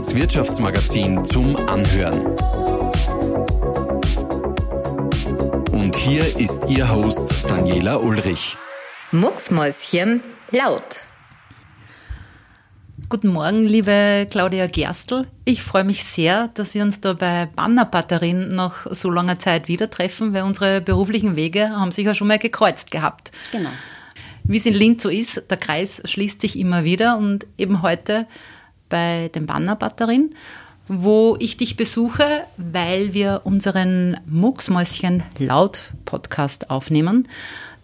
das 0.00 0.14
Wirtschaftsmagazin 0.14 1.22
zum 1.26 1.56
Anhören. 1.68 2.22
Und 5.72 5.94
hier 5.94 6.38
ist 6.38 6.64
Ihr 6.70 6.90
Host 6.90 7.44
Daniela 7.46 7.98
Ulrich. 7.98 8.56
Mucksmäuschen 9.12 10.22
laut. 10.52 11.04
Guten 13.10 13.28
Morgen, 13.28 13.62
liebe 13.66 14.26
Claudia 14.30 14.68
Gerstl. 14.68 15.26
Ich 15.44 15.62
freue 15.62 15.84
mich 15.84 16.02
sehr, 16.02 16.48
dass 16.54 16.72
wir 16.72 16.82
uns 16.82 17.02
da 17.02 17.12
bei 17.12 17.50
Banner 17.54 17.84
Batterien 17.84 18.54
nach 18.56 18.86
so 18.90 19.10
langer 19.10 19.38
Zeit 19.38 19.68
wieder 19.68 19.90
treffen, 19.90 20.32
weil 20.32 20.44
unsere 20.44 20.80
beruflichen 20.80 21.36
Wege 21.36 21.78
haben 21.78 21.92
sich 21.92 22.06
ja 22.06 22.14
schon 22.14 22.28
mal 22.28 22.38
gekreuzt 22.38 22.90
gehabt. 22.90 23.32
Genau. 23.52 23.68
Wie 24.44 24.56
es 24.56 24.64
in 24.64 24.72
Linz 24.72 25.02
so 25.02 25.10
ist, 25.10 25.42
der 25.50 25.58
Kreis 25.58 26.00
schließt 26.06 26.40
sich 26.40 26.58
immer 26.58 26.84
wieder 26.84 27.18
und 27.18 27.46
eben 27.58 27.82
heute 27.82 28.26
bei 28.90 29.30
den 29.34 29.46
Banner 29.46 29.76
Batterien, 29.76 30.34
wo 30.88 31.36
ich 31.38 31.56
dich 31.56 31.76
besuche, 31.76 32.42
weil 32.58 33.14
wir 33.14 33.40
unseren 33.44 34.18
Mucksmäuschen 34.26 35.22
laut 35.38 35.92
Podcast 36.04 36.68
aufnehmen. 36.68 37.28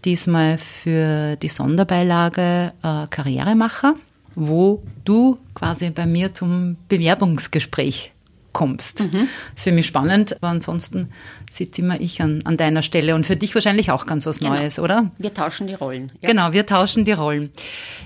Diesmal 0.05 0.59
für 0.59 1.37
die 1.37 1.49
Sonderbeilage 1.49 2.73
äh, 2.83 3.07
Karrieremacher 3.09 3.95
wo 4.37 4.83
du 5.05 5.39
quasi 5.55 5.91
bei 5.91 6.07
mir 6.07 6.33
zum 6.35 6.77
Bewerbungsgespräch 6.89 8.13
kommst. 8.57 9.01
Mhm. 9.01 9.11
Das 9.51 9.59
ist 9.59 9.65
für 9.65 9.73
mich 9.73 9.87
spannend, 9.87 10.35
aber 10.37 10.49
ansonsten 10.49 11.11
sitze 11.51 11.83
immer 11.83 12.01
ich 12.01 12.23
an, 12.23 12.41
an 12.47 12.57
deiner 12.57 12.81
Stelle 12.81 13.15
und 13.15 13.27
für 13.27 13.37
dich 13.37 13.55
wahrscheinlich 13.55 13.91
auch 13.91 14.07
ganz 14.07 14.25
was 14.25 14.39
genau. 14.39 14.55
Neues, 14.55 14.79
oder? 14.79 15.11
Wir 15.19 15.35
tauschen 15.35 15.67
die 15.67 15.75
Rollen. 15.75 16.11
Ja. 16.23 16.31
Genau, 16.31 16.53
wir 16.53 16.65
tauschen 16.65 17.05
die 17.05 17.13
Rollen. 17.13 17.51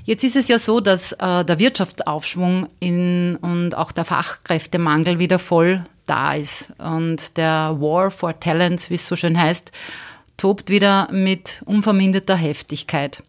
Jetzt 0.05 0.25
ist 0.25 0.35
es 0.35 0.49
ja 0.49 0.59
so, 0.59 0.81
dass 0.81 1.13
äh, 1.13 1.45
der 1.45 1.61
Wirtschaftsaufschwung 1.61 2.69
in, 2.81 3.37
und 3.37 3.77
auch 3.77 3.93
der 3.93 4.05
Fachkräftemangel 4.05 5.21
wieder 5.21 5.39
voll 5.39 5.85
da 6.07 6.35
ist 6.35 6.73
und 6.79 7.37
der 7.37 7.77
War 7.79 8.11
for 8.11 8.41
Talent, 8.41 8.91
wie 8.91 8.97
es 8.97 9.07
so 9.07 9.15
schön 9.15 9.41
heißt, 9.41 9.71
tobt 10.37 10.69
wieder 10.69 11.07
mit 11.13 11.63
unverminderter 11.65 12.35
Heftigkeit. 12.35 13.23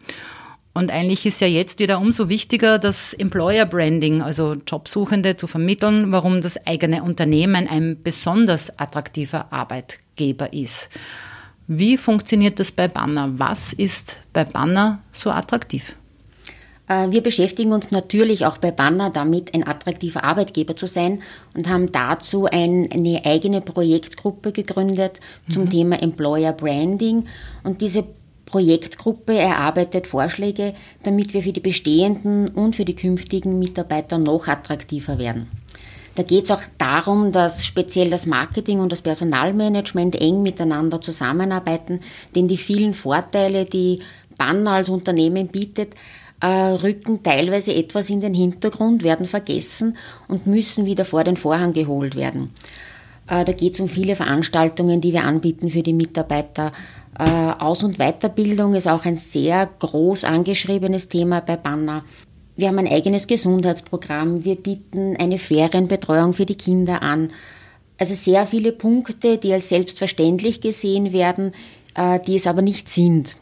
Und 0.73 0.89
eigentlich 0.89 1.25
ist 1.25 1.41
ja 1.41 1.47
jetzt 1.47 1.79
wieder 1.79 1.99
umso 1.99 2.29
wichtiger, 2.29 2.79
das 2.79 3.13
Employer 3.13 3.65
Branding, 3.65 4.21
also 4.21 4.55
Jobsuchende 4.65 5.35
zu 5.35 5.47
vermitteln, 5.47 6.11
warum 6.11 6.39
das 6.39 6.65
eigene 6.65 7.03
Unternehmen 7.03 7.67
ein 7.67 7.97
besonders 8.01 8.79
attraktiver 8.79 9.51
Arbeitgeber 9.51 10.53
ist. 10.53 10.89
Wie 11.67 11.97
funktioniert 11.97 12.59
das 12.59 12.71
bei 12.71 12.87
Banner? 12.87 13.31
Was 13.37 13.73
ist 13.73 14.17
bei 14.31 14.45
Banner 14.45 15.01
so 15.11 15.29
attraktiv? 15.29 15.95
Äh, 16.87 17.11
wir 17.11 17.21
beschäftigen 17.21 17.71
uns 17.71 17.91
natürlich 17.91 18.45
auch 18.45 18.57
bei 18.57 18.71
Banner 18.71 19.09
damit, 19.09 19.53
ein 19.53 19.65
attraktiver 19.65 20.23
Arbeitgeber 20.23 20.75
zu 20.75 20.87
sein 20.87 21.21
und 21.53 21.69
haben 21.69 21.91
dazu 21.91 22.45
ein, 22.45 22.89
eine 22.91 23.23
eigene 23.25 23.61
Projektgruppe 23.61 24.51
gegründet 24.51 25.19
zum 25.49 25.63
mhm. 25.63 25.69
Thema 25.69 26.01
Employer 26.01 26.53
Branding. 26.53 27.25
Und 27.63 27.81
diese 27.81 28.05
Projektgruppe 28.51 29.33
erarbeitet 29.33 30.07
Vorschläge, 30.07 30.73
damit 31.03 31.33
wir 31.33 31.41
für 31.41 31.53
die 31.53 31.61
bestehenden 31.61 32.49
und 32.49 32.75
für 32.75 32.85
die 32.85 32.95
künftigen 32.95 33.57
Mitarbeiter 33.57 34.17
noch 34.17 34.47
attraktiver 34.47 35.17
werden. 35.17 35.47
Da 36.15 36.23
geht 36.23 36.43
es 36.43 36.51
auch 36.51 36.61
darum, 36.77 37.31
dass 37.31 37.65
speziell 37.65 38.09
das 38.09 38.25
Marketing 38.25 38.81
und 38.81 38.91
das 38.91 39.01
Personalmanagement 39.01 40.19
eng 40.19 40.43
miteinander 40.43 40.99
zusammenarbeiten, 40.99 42.01
denn 42.35 42.49
die 42.49 42.57
vielen 42.57 42.93
Vorteile, 42.93 43.65
die 43.65 44.01
Banner 44.37 44.71
als 44.71 44.89
Unternehmen 44.89 45.47
bietet, 45.47 45.95
äh, 46.41 46.47
rücken 46.47 47.23
teilweise 47.23 47.73
etwas 47.73 48.09
in 48.09 48.19
den 48.19 48.33
Hintergrund, 48.33 49.03
werden 49.03 49.25
vergessen 49.25 49.95
und 50.27 50.47
müssen 50.47 50.85
wieder 50.85 51.05
vor 51.05 51.23
den 51.23 51.37
Vorhang 51.37 51.71
geholt 51.71 52.15
werden. 52.15 52.49
Äh, 53.27 53.45
da 53.45 53.53
geht 53.53 53.75
es 53.75 53.79
um 53.79 53.87
viele 53.87 54.15
Veranstaltungen, 54.15 54.99
die 54.99 55.13
wir 55.13 55.23
anbieten 55.23 55.69
für 55.69 55.83
die 55.83 55.93
Mitarbeiter, 55.93 56.73
Aus- 57.17 57.83
und 57.83 57.97
Weiterbildung 57.97 58.73
ist 58.73 58.87
auch 58.87 59.05
ein 59.05 59.17
sehr 59.17 59.69
groß 59.79 60.23
angeschriebenes 60.23 61.09
Thema 61.09 61.41
bei 61.41 61.57
Banner. 61.57 62.03
Wir 62.55 62.67
haben 62.67 62.79
ein 62.79 62.87
eigenes 62.87 63.27
Gesundheitsprogramm. 63.27 64.45
Wir 64.45 64.55
bieten 64.55 65.15
eine 65.17 65.37
Ferienbetreuung 65.37 66.33
für 66.33 66.45
die 66.45 66.55
Kinder 66.55 67.01
an. 67.01 67.31
Also 67.97 68.15
sehr 68.15 68.45
viele 68.45 68.71
Punkte, 68.71 69.37
die 69.37 69.53
als 69.53 69.69
selbstverständlich 69.69 70.61
gesehen 70.61 71.13
werden, 71.13 71.53
äh, 71.95 72.19
die 72.19 72.35
es 72.35 72.47
aber 72.47 72.61
nicht 72.61 72.89
sind. 72.89 73.35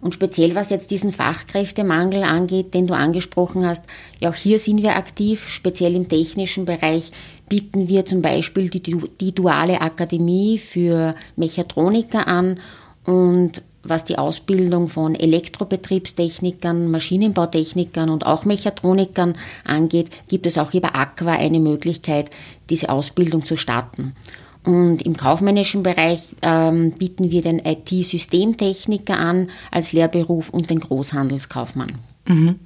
Und 0.00 0.14
speziell 0.14 0.54
was 0.54 0.70
jetzt 0.70 0.90
diesen 0.90 1.12
Fachkräftemangel 1.12 2.22
angeht, 2.22 2.72
den 2.72 2.86
du 2.86 2.94
angesprochen 2.94 3.66
hast, 3.66 3.84
ja 4.20 4.30
auch 4.30 4.34
hier 4.34 4.58
sind 4.58 4.82
wir 4.82 4.96
aktiv, 4.96 5.48
speziell 5.48 5.94
im 5.94 6.08
technischen 6.08 6.64
Bereich 6.64 7.10
bieten 7.48 7.88
wir 7.88 8.06
zum 8.06 8.22
Beispiel 8.22 8.70
die, 8.70 8.80
die 8.82 9.34
duale 9.34 9.80
Akademie 9.80 10.58
für 10.58 11.14
Mechatroniker 11.36 12.28
an 12.28 12.60
und 13.08 13.62
was 13.82 14.04
die 14.04 14.18
Ausbildung 14.18 14.90
von 14.90 15.14
Elektrobetriebstechnikern, 15.14 16.90
Maschinenbautechnikern 16.90 18.10
und 18.10 18.26
auch 18.26 18.44
Mechatronikern 18.44 19.34
angeht, 19.64 20.10
gibt 20.28 20.44
es 20.44 20.58
auch 20.58 20.74
über 20.74 20.94
Aqua 20.94 21.32
eine 21.32 21.58
Möglichkeit, 21.58 22.28
diese 22.68 22.90
Ausbildung 22.90 23.42
zu 23.42 23.56
starten. 23.56 24.14
Und 24.62 25.00
im 25.06 25.16
kaufmännischen 25.16 25.82
Bereich 25.82 26.34
ähm, 26.42 26.92
bieten 26.92 27.30
wir 27.30 27.40
den 27.40 27.60
IT-Systemtechniker 27.60 29.18
an 29.18 29.48
als 29.70 29.92
Lehrberuf 29.92 30.50
und 30.50 30.68
den 30.68 30.80
Großhandelskaufmann. 30.80 31.92
Mhm. 32.26 32.56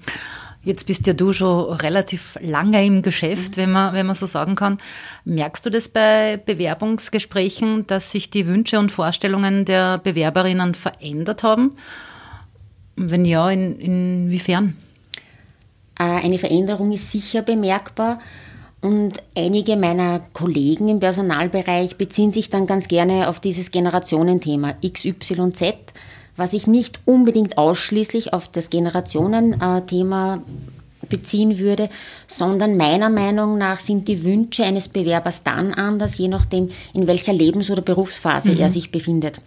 Jetzt 0.64 0.86
bist 0.86 1.06
ja 1.08 1.12
du 1.12 1.32
schon 1.32 1.72
relativ 1.72 2.38
lange 2.40 2.84
im 2.84 3.02
Geschäft, 3.02 3.56
wenn 3.56 3.72
man, 3.72 3.94
wenn 3.94 4.06
man 4.06 4.14
so 4.14 4.26
sagen 4.26 4.54
kann. 4.54 4.78
Merkst 5.24 5.66
du 5.66 5.70
das 5.70 5.88
bei 5.88 6.36
Bewerbungsgesprächen, 6.36 7.86
dass 7.88 8.12
sich 8.12 8.30
die 8.30 8.46
Wünsche 8.46 8.78
und 8.78 8.92
Vorstellungen 8.92 9.64
der 9.64 9.98
Bewerberinnen 9.98 10.74
verändert 10.74 11.42
haben? 11.42 11.74
Wenn 12.94 13.24
ja, 13.24 13.50
in, 13.50 13.80
inwiefern? 13.80 14.76
Äh, 15.98 16.04
eine 16.04 16.38
Veränderung 16.38 16.92
ist 16.92 17.10
sicher 17.10 17.42
bemerkbar. 17.42 18.20
Und 18.80 19.22
einige 19.36 19.76
meiner 19.76 20.20
Kollegen 20.32 20.88
im 20.88 21.00
Personalbereich 21.00 21.96
beziehen 21.96 22.32
sich 22.32 22.50
dann 22.50 22.66
ganz 22.66 22.88
gerne 22.88 23.28
auf 23.28 23.38
dieses 23.40 23.70
Generationenthema 23.70 24.74
XYZ 24.84 25.74
was 26.36 26.52
ich 26.52 26.66
nicht 26.66 27.00
unbedingt 27.04 27.58
ausschließlich 27.58 28.32
auf 28.32 28.48
das 28.48 28.70
Generationenthema 28.70 30.42
beziehen 31.08 31.58
würde, 31.58 31.88
sondern 32.26 32.76
meiner 32.76 33.10
Meinung 33.10 33.58
nach 33.58 33.80
sind 33.80 34.08
die 34.08 34.24
Wünsche 34.24 34.64
eines 34.64 34.88
Bewerbers 34.88 35.42
dann 35.42 35.74
anders, 35.74 36.18
je 36.18 36.28
nachdem, 36.28 36.70
in 36.94 37.06
welcher 37.06 37.32
Lebens- 37.32 37.70
oder 37.70 37.82
Berufsphase 37.82 38.52
mhm. 38.52 38.60
er 38.60 38.68
sich 38.68 38.90
befindet. 38.90 39.40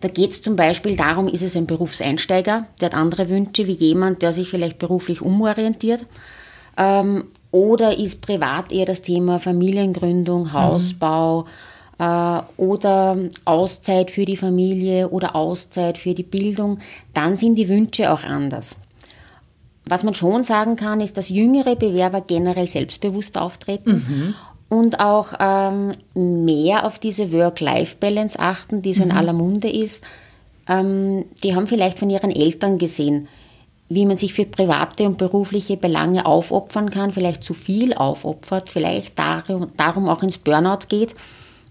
Da 0.00 0.08
geht 0.08 0.30
es 0.30 0.42
zum 0.42 0.56
Beispiel 0.56 0.96
darum, 0.96 1.28
ist 1.28 1.42
es 1.42 1.56
ein 1.56 1.66
Berufseinsteiger, 1.66 2.66
der 2.80 2.86
hat 2.86 2.94
andere 2.94 3.28
Wünsche 3.28 3.66
wie 3.66 3.72
jemand, 3.72 4.22
der 4.22 4.32
sich 4.32 4.48
vielleicht 4.48 4.78
beruflich 4.78 5.20
umorientiert. 5.20 6.06
Ähm, 6.76 7.24
oder 7.50 7.98
ist 7.98 8.20
privat 8.20 8.72
eher 8.72 8.86
das 8.86 9.02
Thema 9.02 9.38
Familiengründung, 9.40 10.44
mhm. 10.44 10.52
Hausbau, 10.52 11.42
mhm 11.42 11.48
oder 11.98 13.16
Auszeit 13.44 14.10
für 14.12 14.24
die 14.24 14.36
Familie 14.36 15.08
oder 15.08 15.34
Auszeit 15.34 15.98
für 15.98 16.14
die 16.14 16.22
Bildung, 16.22 16.78
dann 17.12 17.34
sind 17.34 17.56
die 17.56 17.68
Wünsche 17.68 18.12
auch 18.12 18.22
anders. 18.22 18.76
Was 19.84 20.04
man 20.04 20.14
schon 20.14 20.44
sagen 20.44 20.76
kann, 20.76 21.00
ist, 21.00 21.16
dass 21.16 21.28
jüngere 21.28 21.74
Bewerber 21.74 22.20
generell 22.20 22.68
selbstbewusst 22.68 23.36
auftreten 23.36 24.04
mhm. 24.06 24.34
und 24.68 25.00
auch 25.00 25.32
ähm, 25.40 25.92
mehr 26.14 26.86
auf 26.86 26.98
diese 26.98 27.32
Work-Life-Balance 27.32 28.38
achten, 28.38 28.82
die 28.82 28.94
so 28.94 29.02
mhm. 29.02 29.10
in 29.10 29.16
aller 29.16 29.32
Munde 29.32 29.70
ist. 29.70 30.04
Ähm, 30.68 31.24
die 31.42 31.56
haben 31.56 31.66
vielleicht 31.66 31.98
von 31.98 32.10
ihren 32.10 32.30
Eltern 32.30 32.78
gesehen, 32.78 33.28
wie 33.88 34.04
man 34.04 34.18
sich 34.18 34.34
für 34.34 34.44
private 34.44 35.04
und 35.04 35.16
berufliche 35.16 35.78
Belange 35.78 36.26
aufopfern 36.26 36.90
kann, 36.90 37.10
vielleicht 37.10 37.42
zu 37.42 37.54
viel 37.54 37.94
aufopfert, 37.94 38.70
vielleicht 38.70 39.18
darum, 39.18 39.72
darum 39.78 40.08
auch 40.08 40.22
ins 40.22 40.38
Burnout 40.38 40.86
geht 40.88 41.14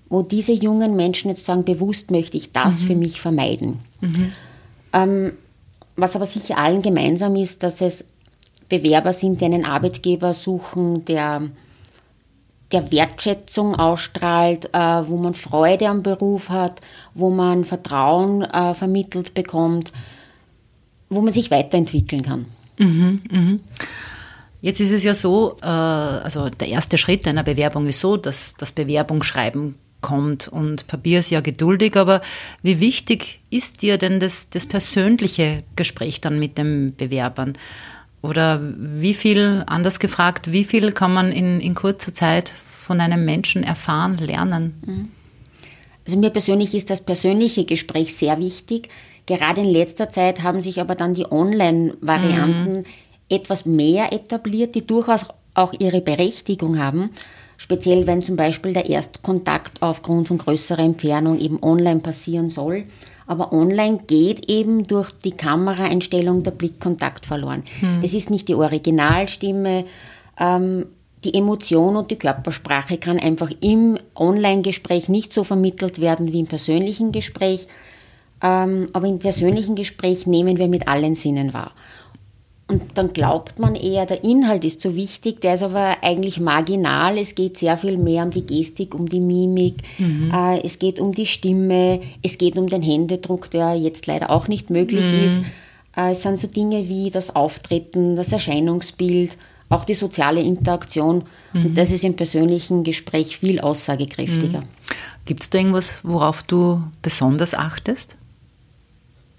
wo 0.09 0.21
diese 0.21 0.53
jungen 0.53 0.95
Menschen 0.95 1.29
jetzt 1.29 1.45
sagen, 1.45 1.65
bewusst 1.65 2.11
möchte 2.11 2.37
ich 2.37 2.51
das 2.51 2.81
mhm. 2.81 2.87
für 2.87 2.95
mich 2.95 3.21
vermeiden. 3.21 3.79
Mhm. 4.01 4.31
Ähm, 4.93 5.31
was 5.95 6.15
aber 6.15 6.25
sicher 6.25 6.57
allen 6.57 6.81
gemeinsam 6.81 7.35
ist, 7.35 7.63
dass 7.63 7.81
es 7.81 8.05
Bewerber 8.69 9.13
sind, 9.13 9.41
die 9.41 9.45
einen 9.45 9.65
Arbeitgeber 9.65 10.33
suchen, 10.33 11.05
der, 11.05 11.43
der 12.71 12.91
Wertschätzung 12.91 13.75
ausstrahlt, 13.75 14.73
äh, 14.73 14.77
wo 15.07 15.17
man 15.17 15.33
Freude 15.33 15.87
am 15.87 16.03
Beruf 16.03 16.49
hat, 16.49 16.81
wo 17.13 17.29
man 17.29 17.65
Vertrauen 17.65 18.43
äh, 18.43 18.73
vermittelt 18.73 19.33
bekommt, 19.33 19.91
wo 21.09 21.21
man 21.21 21.33
sich 21.33 21.49
weiterentwickeln 21.49 22.23
kann. 22.23 22.45
Mhm, 22.77 23.21
mh. 23.29 23.59
Jetzt 24.59 24.81
ist 24.81 24.91
es 24.91 25.03
ja 25.03 25.13
so, 25.13 25.57
äh, 25.61 25.65
also 25.65 26.49
der 26.49 26.67
erste 26.67 26.97
Schritt 26.97 27.27
einer 27.27 27.43
Bewerbung 27.43 27.85
ist 27.87 27.99
so, 27.99 28.17
dass 28.17 28.55
das 28.55 28.71
Bewerbungsschreiben 28.71 29.75
kommt. 30.01 30.47
Und 30.47 30.87
Papier 30.87 31.19
ist 31.19 31.29
ja 31.29 31.41
geduldig, 31.41 31.95
aber 31.95 32.21
wie 32.61 32.79
wichtig 32.79 33.39
ist 33.49 33.81
dir 33.81 33.97
denn 33.97 34.19
das, 34.19 34.49
das 34.49 34.65
persönliche 34.65 35.63
Gespräch 35.75 36.21
dann 36.21 36.39
mit 36.39 36.57
den 36.57 36.95
Bewerbern? 36.95 37.57
Oder 38.21 38.61
wie 38.77 39.13
viel, 39.13 39.63
anders 39.67 39.99
gefragt, 39.99 40.51
wie 40.51 40.63
viel 40.63 40.91
kann 40.91 41.13
man 41.13 41.31
in, 41.31 41.59
in 41.59 41.75
kurzer 41.75 42.13
Zeit 42.13 42.49
von 42.49 42.99
einem 42.99 43.25
Menschen 43.25 43.63
erfahren, 43.63 44.17
lernen? 44.17 45.11
Also 46.05 46.17
mir 46.17 46.29
persönlich 46.29 46.73
ist 46.73 46.89
das 46.89 47.01
persönliche 47.01 47.65
Gespräch 47.65 48.15
sehr 48.15 48.39
wichtig. 48.39 48.89
Gerade 49.25 49.61
in 49.61 49.67
letzter 49.67 50.09
Zeit 50.09 50.41
haben 50.41 50.61
sich 50.61 50.79
aber 50.79 50.95
dann 50.95 51.13
die 51.13 51.29
Online-Varianten 51.29 52.77
mhm. 52.77 52.85
etwas 53.29 53.65
mehr 53.65 54.13
etabliert, 54.13 54.73
die 54.73 54.87
durchaus 54.87 55.25
auch 55.53 55.73
ihre 55.77 56.01
Berechtigung 56.01 56.79
haben. 56.79 57.09
Speziell 57.57 58.05
wenn 58.05 58.21
zum 58.21 58.35
Beispiel 58.35 58.73
der 58.73 58.87
Erstkontakt 58.87 59.81
aufgrund 59.81 60.27
von 60.27 60.37
größerer 60.37 60.83
Entfernung 60.83 61.39
eben 61.39 61.61
online 61.61 61.99
passieren 61.99 62.49
soll. 62.49 62.85
Aber 63.25 63.51
online 63.51 63.99
geht 64.07 64.49
eben 64.49 64.87
durch 64.87 65.11
die 65.11 65.31
Kameraeinstellung 65.31 66.43
der 66.43 66.51
Blickkontakt 66.51 67.25
verloren. 67.25 67.63
Hm. 67.79 68.01
Es 68.03 68.13
ist 68.13 68.29
nicht 68.29 68.47
die 68.47 68.55
Originalstimme. 68.55 69.85
Ähm, 70.39 70.85
die 71.23 71.33
Emotion 71.33 71.95
und 71.97 72.11
die 72.11 72.15
Körpersprache 72.15 72.97
kann 72.97 73.19
einfach 73.19 73.51
im 73.59 73.97
Online-Gespräch 74.15 75.09
nicht 75.09 75.33
so 75.33 75.43
vermittelt 75.43 75.99
werden 75.99 76.31
wie 76.31 76.39
im 76.39 76.47
persönlichen 76.47 77.11
Gespräch. 77.11 77.67
Ähm, 78.41 78.85
aber 78.93 79.07
im 79.07 79.19
persönlichen 79.19 79.75
Gespräch 79.75 80.27
nehmen 80.27 80.57
wir 80.57 80.67
mit 80.67 80.87
allen 80.87 81.15
Sinnen 81.15 81.53
wahr. 81.53 81.71
Und 82.69 82.81
dann 82.95 83.13
glaubt 83.13 83.59
man 83.59 83.75
eher, 83.75 84.05
der 84.05 84.25
Inhalt 84.25 84.65
ist 84.65 84.81
so 84.81 84.93
wichtig, 84.93 85.39
der 85.39 85.53
ist 85.53 85.63
aber 85.63 85.97
eigentlich 86.01 86.41
marginal. 86.41 87.17
Es 87.17 87.33
geht 87.33 87.57
sehr 87.57 87.77
viel 87.77 87.97
mehr 87.97 88.23
um 88.23 88.31
die 88.31 88.45
Gestik, 88.45 88.93
um 88.93 89.07
die 89.07 89.21
Mimik, 89.21 89.75
mhm. 89.97 90.31
äh, 90.33 90.59
es 90.65 90.77
geht 90.77 90.99
um 90.99 91.13
die 91.13 91.25
Stimme, 91.25 92.01
es 92.23 92.37
geht 92.37 92.57
um 92.57 92.67
den 92.67 92.81
Händedruck, 92.81 93.49
der 93.51 93.75
jetzt 93.75 94.05
leider 94.05 94.29
auch 94.29 94.49
nicht 94.49 94.69
möglich 94.69 95.05
mhm. 95.05 95.25
ist. 95.25 95.39
Äh, 95.95 96.11
es 96.11 96.23
sind 96.23 96.41
so 96.41 96.47
Dinge 96.47 96.89
wie 96.89 97.09
das 97.09 97.33
Auftreten, 97.33 98.17
das 98.17 98.33
Erscheinungsbild, 98.33 99.37
auch 99.69 99.85
die 99.85 99.93
soziale 99.93 100.41
Interaktion. 100.41 101.23
Mhm. 101.53 101.67
Und 101.67 101.77
das 101.77 101.91
ist 101.91 102.03
im 102.03 102.17
persönlichen 102.17 102.83
Gespräch 102.83 103.37
viel 103.37 103.61
aussagekräftiger. 103.61 104.59
Mhm. 104.59 104.63
Gibt 105.25 105.43
es 105.43 105.49
da 105.49 105.57
irgendwas, 105.57 106.01
worauf 106.03 106.43
du 106.43 106.83
besonders 107.01 107.53
achtest? 107.53 108.17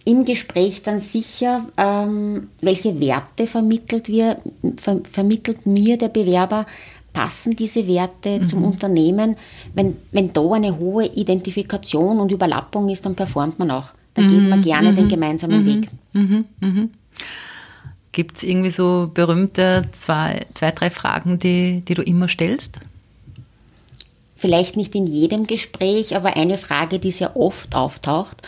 Im 0.09 0.25
Gespräch 0.25 0.81
dann 0.81 1.01
sicher, 1.01 1.67
ähm, 1.77 2.49
welche 2.63 2.99
Werte 2.99 3.47
vermittelt, 3.47 4.09
wir, 4.09 4.39
ver, 4.81 5.03
vermittelt 5.05 5.67
mir 5.67 5.99
der 5.99 6.09
Bewerber, 6.09 6.65
passen 7.13 7.55
diese 7.55 7.87
Werte 7.87 8.41
mhm. 8.41 8.49
zum 8.49 8.65
Unternehmen. 8.65 9.37
Wenn, 9.75 9.97
wenn 10.11 10.33
da 10.33 10.51
eine 10.53 10.79
hohe 10.79 11.05
Identifikation 11.05 12.21
und 12.21 12.33
Überlappung 12.33 12.89
ist, 12.89 13.05
dann 13.05 13.17
performt 13.17 13.59
man 13.59 13.71
auch. 13.71 13.89
Dann 14.15 14.25
mhm. 14.25 14.31
geht 14.31 14.49
man 14.49 14.63
gerne 14.63 14.93
mhm. 14.93 14.97
den 14.97 15.09
gemeinsamen 15.09 15.67
Weg. 15.67 15.91
Mhm. 16.15 16.47
Mhm. 16.61 16.91
Gibt 18.13 18.39
es 18.39 18.45
irgendwie 18.45 18.71
so 18.71 19.11
berühmte 19.13 19.89
zwei, 19.93 20.47
zwei, 20.55 20.71
drei 20.71 20.89
Fragen, 20.89 21.39
die, 21.39 21.83
die 21.87 21.95
du 21.95 22.03
immer 22.03 22.29
stellst? 22.29 22.81
Vielleicht 24.37 24.77
nicht 24.77 24.95
in 24.95 25.07
jedem 25.07 25.47
Gespräch, 25.47 26.17
aber 26.17 26.37
eine 26.37 26.57
Frage, 26.57 26.99
die 26.99 27.11
sehr 27.11 27.37
oft 27.37 27.75
auftaucht, 27.75 28.43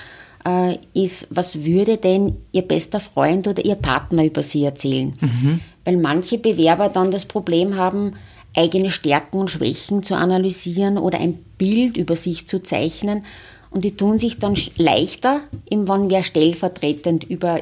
äh, 0.45 0.79
ist, 0.95 1.29
was 1.31 1.65
würde 1.65 1.97
denn 1.97 2.37
Ihr 2.53 2.63
bester 2.63 3.01
Freund 3.01 3.47
oder 3.49 3.65
Ihr 3.65 3.75
Partner 3.75 4.25
über 4.25 4.43
Sie 4.43 4.65
erzählen? 4.65 5.15
Mhm. 5.21 5.61
Weil 5.85 5.97
manche 5.97 6.39
Bewerber 6.39 6.89
dann 6.89 7.11
das 7.11 7.25
Problem 7.25 7.77
haben, 7.77 8.15
eigene 8.57 8.91
Stärken 8.91 9.39
und 9.39 9.51
Schwächen 9.51 10.03
zu 10.03 10.15
analysieren 10.15 10.99
oder 10.99 11.19
ein 11.19 11.39
Bild 11.59 11.97
über 11.97 12.17
sich 12.17 12.47
zu 12.47 12.63
zeichnen. 12.63 13.25
Und 13.71 13.85
die 13.85 13.97
tun 13.97 14.19
sich 14.19 14.39
dann 14.39 14.57
leichter, 14.77 15.43
wenn 15.71 16.11
wer 16.11 16.23
stellvertretend 16.23 17.25
über 17.25 17.61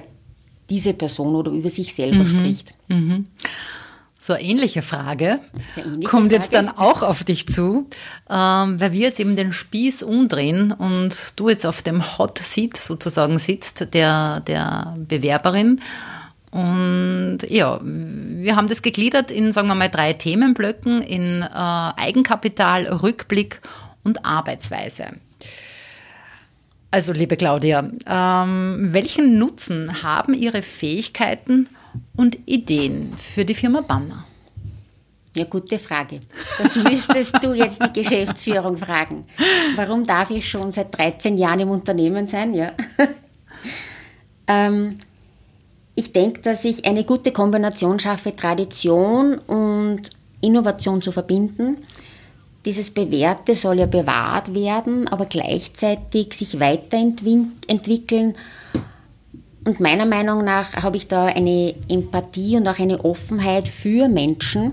diese 0.70 0.94
Person 0.94 1.34
oder 1.34 1.50
über 1.50 1.68
sich 1.68 1.94
selber 1.94 2.24
mhm. 2.24 2.26
spricht. 2.26 2.74
Mhm. 2.88 3.26
So 4.20 4.32
eine 4.32 4.42
ähnliche 4.42 4.82
Frage 4.82 5.38
ähnliche 5.76 6.08
kommt 6.08 6.32
jetzt 6.32 6.52
Frage. 6.52 6.66
dann 6.66 6.76
auch 6.76 7.02
auf 7.02 7.22
dich 7.22 7.46
zu, 7.46 7.86
ähm, 8.28 8.80
weil 8.80 8.92
wir 8.92 9.00
jetzt 9.00 9.20
eben 9.20 9.36
den 9.36 9.52
Spieß 9.52 10.02
umdrehen 10.02 10.72
und 10.72 11.38
du 11.38 11.48
jetzt 11.48 11.64
auf 11.64 11.82
dem 11.82 12.18
Hot 12.18 12.38
Seat 12.38 12.76
sozusagen 12.76 13.38
sitzt, 13.38 13.94
der, 13.94 14.40
der 14.40 14.96
Bewerberin. 14.98 15.80
Und 16.50 17.38
ja, 17.48 17.78
wir 17.82 18.56
haben 18.56 18.68
das 18.68 18.82
gegliedert 18.82 19.30
in, 19.30 19.52
sagen 19.52 19.68
wir 19.68 19.74
mal, 19.76 19.88
drei 19.88 20.14
Themenblöcken, 20.14 21.02
in 21.02 21.42
äh, 21.42 21.46
Eigenkapital, 21.54 22.86
Rückblick 22.86 23.60
und 24.02 24.24
Arbeitsweise. 24.24 25.08
Also, 26.90 27.12
liebe 27.12 27.36
Claudia, 27.36 27.88
ähm, 28.06 28.88
welchen 28.92 29.38
Nutzen 29.38 30.02
haben 30.02 30.32
Ihre 30.32 30.62
Fähigkeiten 30.62 31.68
und 32.16 32.38
Ideen 32.46 33.14
für 33.16 33.44
die 33.44 33.54
Firma 33.54 33.80
Banner? 33.80 34.24
Ja, 35.36 35.44
gute 35.44 35.78
Frage. 35.78 36.20
Das 36.58 36.74
müsstest 36.74 37.42
du 37.42 37.52
jetzt 37.52 37.80
die 37.84 38.02
Geschäftsführung 38.02 38.76
fragen. 38.76 39.22
Warum 39.76 40.04
darf 40.04 40.30
ich 40.30 40.48
schon 40.48 40.72
seit 40.72 40.96
13 40.96 41.38
Jahren 41.38 41.60
im 41.60 41.70
Unternehmen 41.70 42.26
sein? 42.26 42.54
Ja. 42.54 42.72
ähm, 44.48 44.98
ich 45.94 46.12
denke, 46.12 46.40
dass 46.40 46.64
ich 46.64 46.84
eine 46.84 47.04
gute 47.04 47.32
Kombination 47.32 48.00
schaffe, 48.00 48.34
Tradition 48.34 49.38
und 49.38 50.10
Innovation 50.40 51.02
zu 51.02 51.12
verbinden. 51.12 51.78
Dieses 52.64 52.90
Bewährte 52.90 53.54
soll 53.54 53.78
ja 53.78 53.86
bewahrt 53.86 54.54
werden, 54.54 55.08
aber 55.08 55.26
gleichzeitig 55.26 56.34
sich 56.34 56.58
weiterentwickeln 56.58 58.34
und 59.68 59.80
meiner 59.80 60.06
Meinung 60.06 60.44
nach 60.44 60.72
habe 60.74 60.96
ich 60.96 61.08
da 61.08 61.26
eine 61.26 61.74
Empathie 61.90 62.56
und 62.56 62.66
auch 62.66 62.78
eine 62.78 63.04
Offenheit 63.04 63.68
für 63.68 64.08
Menschen, 64.08 64.72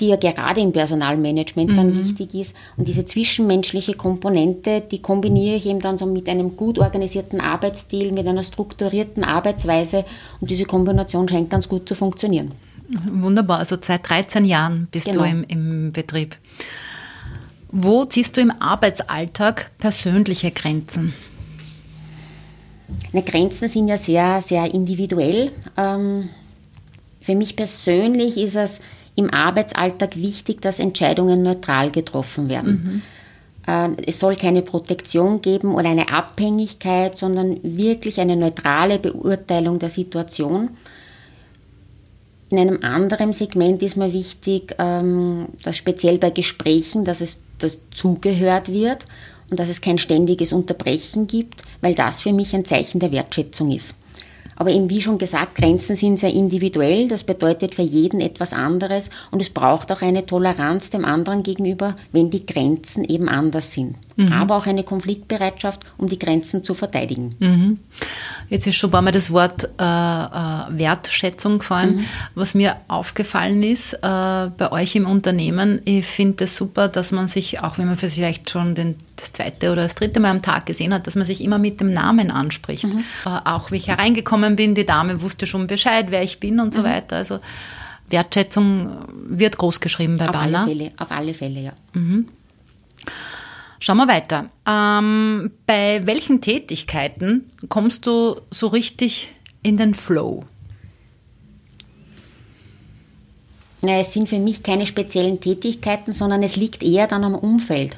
die 0.00 0.06
ja 0.06 0.16
gerade 0.16 0.60
im 0.60 0.72
Personalmanagement 0.72 1.76
dann 1.76 1.90
mhm. 1.90 2.04
wichtig 2.04 2.32
ist. 2.34 2.56
Und 2.76 2.86
diese 2.86 3.04
zwischenmenschliche 3.04 3.94
Komponente, 3.94 4.82
die 4.88 5.02
kombiniere 5.02 5.56
ich 5.56 5.66
eben 5.66 5.80
dann 5.80 5.98
so 5.98 6.06
mit 6.06 6.28
einem 6.28 6.56
gut 6.56 6.78
organisierten 6.78 7.40
Arbeitsstil, 7.40 8.12
mit 8.12 8.28
einer 8.28 8.44
strukturierten 8.44 9.24
Arbeitsweise. 9.24 10.04
Und 10.40 10.48
diese 10.50 10.64
Kombination 10.64 11.28
scheint 11.28 11.50
ganz 11.50 11.68
gut 11.68 11.88
zu 11.88 11.96
funktionieren. 11.96 12.52
Wunderbar, 13.10 13.58
also 13.58 13.76
seit 13.80 14.08
13 14.08 14.44
Jahren 14.44 14.86
bist 14.92 15.06
genau. 15.06 15.24
du 15.24 15.28
im, 15.28 15.44
im 15.48 15.92
Betrieb. 15.92 16.36
Wo 17.72 18.04
ziehst 18.04 18.36
du 18.36 18.42
im 18.42 18.52
Arbeitsalltag 18.60 19.72
persönliche 19.78 20.52
Grenzen? 20.52 21.14
Ne, 23.12 23.22
Grenzen 23.22 23.68
sind 23.68 23.88
ja 23.88 23.96
sehr, 23.96 24.42
sehr 24.42 24.72
individuell. 24.72 25.52
Ähm, 25.76 26.28
für 27.20 27.34
mich 27.34 27.56
persönlich 27.56 28.36
ist 28.36 28.56
es 28.56 28.80
im 29.14 29.32
Arbeitsalltag 29.32 30.16
wichtig, 30.16 30.60
dass 30.62 30.78
Entscheidungen 30.78 31.42
neutral 31.42 31.90
getroffen 31.90 32.48
werden. 32.48 33.02
Mhm. 33.66 33.92
Äh, 33.96 34.02
es 34.06 34.18
soll 34.18 34.36
keine 34.36 34.62
Protektion 34.62 35.42
geben 35.42 35.74
oder 35.74 35.88
eine 35.88 36.10
Abhängigkeit, 36.10 37.18
sondern 37.18 37.60
wirklich 37.62 38.20
eine 38.20 38.36
neutrale 38.36 38.98
Beurteilung 38.98 39.78
der 39.78 39.90
Situation. 39.90 40.70
In 42.50 42.58
einem 42.58 42.82
anderen 42.82 43.32
Segment 43.32 43.82
ist 43.82 43.96
mir 43.96 44.12
wichtig, 44.12 44.74
ähm, 44.78 45.48
dass 45.62 45.76
speziell 45.76 46.18
bei 46.18 46.30
Gesprächen, 46.30 47.04
dass 47.04 47.20
es 47.20 47.38
dass 47.58 47.78
zugehört 47.90 48.72
wird 48.72 49.04
und 49.50 49.60
dass 49.60 49.68
es 49.68 49.80
kein 49.80 49.98
ständiges 49.98 50.52
Unterbrechen 50.52 51.26
gibt, 51.26 51.62
weil 51.80 51.94
das 51.94 52.22
für 52.22 52.32
mich 52.32 52.54
ein 52.54 52.64
Zeichen 52.64 53.00
der 53.00 53.12
Wertschätzung 53.12 53.70
ist. 53.70 53.94
Aber 54.60 54.72
eben 54.72 54.90
wie 54.90 55.00
schon 55.00 55.16
gesagt, 55.16 55.54
Grenzen 55.54 55.96
sind 55.96 56.20
sehr 56.20 56.34
individuell. 56.34 57.08
Das 57.08 57.24
bedeutet 57.24 57.74
für 57.74 57.80
jeden 57.80 58.20
etwas 58.20 58.52
anderes 58.52 59.08
und 59.30 59.40
es 59.40 59.48
braucht 59.48 59.90
auch 59.90 60.02
eine 60.02 60.26
Toleranz 60.26 60.90
dem 60.90 61.06
anderen 61.06 61.42
gegenüber, 61.42 61.96
wenn 62.12 62.28
die 62.28 62.44
Grenzen 62.44 63.02
eben 63.04 63.30
anders 63.30 63.72
sind. 63.72 63.96
Mhm. 64.16 64.34
Aber 64.34 64.56
auch 64.56 64.66
eine 64.66 64.84
Konfliktbereitschaft, 64.84 65.80
um 65.96 66.10
die 66.10 66.18
Grenzen 66.18 66.62
zu 66.62 66.74
verteidigen. 66.74 67.34
Mhm. 67.38 67.78
Jetzt 68.50 68.66
ist 68.66 68.76
schon 68.76 68.90
ein 68.90 68.92
paar 68.92 69.00
Mal 69.00 69.12
das 69.12 69.32
Wort 69.32 69.64
äh, 69.64 69.82
äh, 69.82 70.78
Wertschätzung 70.78 71.60
gefallen. 71.60 71.96
Mhm. 71.96 72.04
Was 72.34 72.54
mir 72.54 72.76
aufgefallen 72.86 73.62
ist 73.62 73.94
äh, 73.94 73.98
bei 74.02 74.72
euch 74.72 74.94
im 74.94 75.06
Unternehmen, 75.06 75.80
ich 75.86 76.04
finde 76.04 76.44
es 76.44 76.50
das 76.50 76.56
super, 76.56 76.88
dass 76.88 77.12
man 77.12 77.28
sich, 77.28 77.62
auch 77.62 77.78
wenn 77.78 77.86
man 77.86 77.96
vielleicht 77.96 78.50
schon 78.50 78.74
den, 78.74 78.96
das 79.20 79.32
zweite 79.32 79.72
oder 79.72 79.82
das 79.82 79.94
dritte 79.94 80.20
Mal 80.20 80.30
am 80.30 80.42
Tag 80.42 80.66
gesehen 80.66 80.92
hat, 80.94 81.06
dass 81.06 81.14
man 81.14 81.26
sich 81.26 81.42
immer 81.42 81.58
mit 81.58 81.80
dem 81.80 81.92
Namen 81.92 82.30
anspricht. 82.30 82.84
Mhm. 82.84 83.04
Äh, 83.24 83.40
auch 83.44 83.70
wie 83.70 83.76
ich 83.76 83.88
hereingekommen 83.88 84.56
bin, 84.56 84.74
die 84.74 84.86
Dame 84.86 85.20
wusste 85.20 85.46
schon 85.46 85.66
Bescheid, 85.66 86.06
wer 86.10 86.22
ich 86.22 86.40
bin 86.40 86.60
und 86.60 86.74
so 86.74 86.80
mhm. 86.80 86.84
weiter. 86.84 87.16
Also 87.16 87.40
Wertschätzung 88.08 89.04
wird 89.14 89.58
groß 89.58 89.80
geschrieben 89.80 90.18
bei 90.18 90.28
auf 90.28 90.32
Banner. 90.32 90.60
Alle 90.60 90.68
Fälle, 90.68 90.90
auf 90.98 91.10
alle 91.10 91.34
Fälle, 91.34 91.60
ja. 91.60 91.72
Mhm. 91.94 92.28
Schauen 93.78 93.96
wir 93.96 94.08
weiter. 94.08 94.50
Ähm, 94.68 95.52
bei 95.66 96.02
welchen 96.04 96.42
Tätigkeiten 96.42 97.46
kommst 97.68 98.06
du 98.06 98.36
so 98.50 98.66
richtig 98.66 99.32
in 99.62 99.78
den 99.78 99.94
Flow? 99.94 100.44
Ja, 103.82 103.98
es 103.98 104.12
sind 104.12 104.28
für 104.28 104.38
mich 104.38 104.62
keine 104.62 104.84
speziellen 104.84 105.40
Tätigkeiten, 105.40 106.12
sondern 106.12 106.42
es 106.42 106.56
liegt 106.56 106.82
eher 106.82 107.06
dann 107.06 107.24
am 107.24 107.34
Umfeld. 107.34 107.96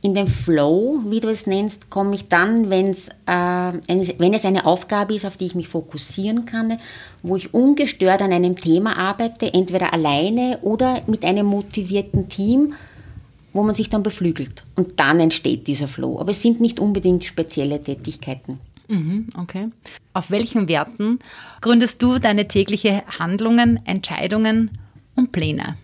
In 0.00 0.14
den 0.14 0.28
Flow, 0.28 1.00
wie 1.06 1.20
du 1.20 1.28
es 1.28 1.46
nennst, 1.46 1.90
komme 1.90 2.14
ich 2.14 2.28
dann, 2.28 2.70
wenn's, 2.70 3.08
äh, 3.26 3.32
wenn 3.32 4.34
es 4.34 4.44
eine 4.44 4.64
Aufgabe 4.64 5.14
ist, 5.14 5.24
auf 5.24 5.36
die 5.36 5.46
ich 5.46 5.54
mich 5.54 5.68
fokussieren 5.68 6.46
kann, 6.46 6.78
wo 7.22 7.36
ich 7.36 7.52
ungestört 7.52 8.22
an 8.22 8.32
einem 8.32 8.56
Thema 8.56 8.96
arbeite, 8.96 9.52
entweder 9.52 9.92
alleine 9.92 10.58
oder 10.62 11.02
mit 11.08 11.24
einem 11.24 11.46
motivierten 11.46 12.28
Team, 12.28 12.74
wo 13.52 13.64
man 13.64 13.74
sich 13.74 13.90
dann 13.90 14.04
beflügelt. 14.04 14.62
Und 14.76 15.00
dann 15.00 15.18
entsteht 15.18 15.66
dieser 15.66 15.88
Flow. 15.88 16.20
Aber 16.20 16.30
es 16.30 16.42
sind 16.42 16.60
nicht 16.60 16.78
unbedingt 16.78 17.24
spezielle 17.24 17.82
Tätigkeiten. 17.82 18.60
Mhm, 18.86 19.26
okay. 19.36 19.68
Auf 20.12 20.30
welchen 20.30 20.68
Werten 20.68 21.18
gründest 21.60 22.02
du 22.02 22.18
deine 22.18 22.46
tägliche 22.46 23.02
Handlungen, 23.18 23.80
Entscheidungen 23.84 24.70
und 25.16 25.32
Pläne? 25.32 25.76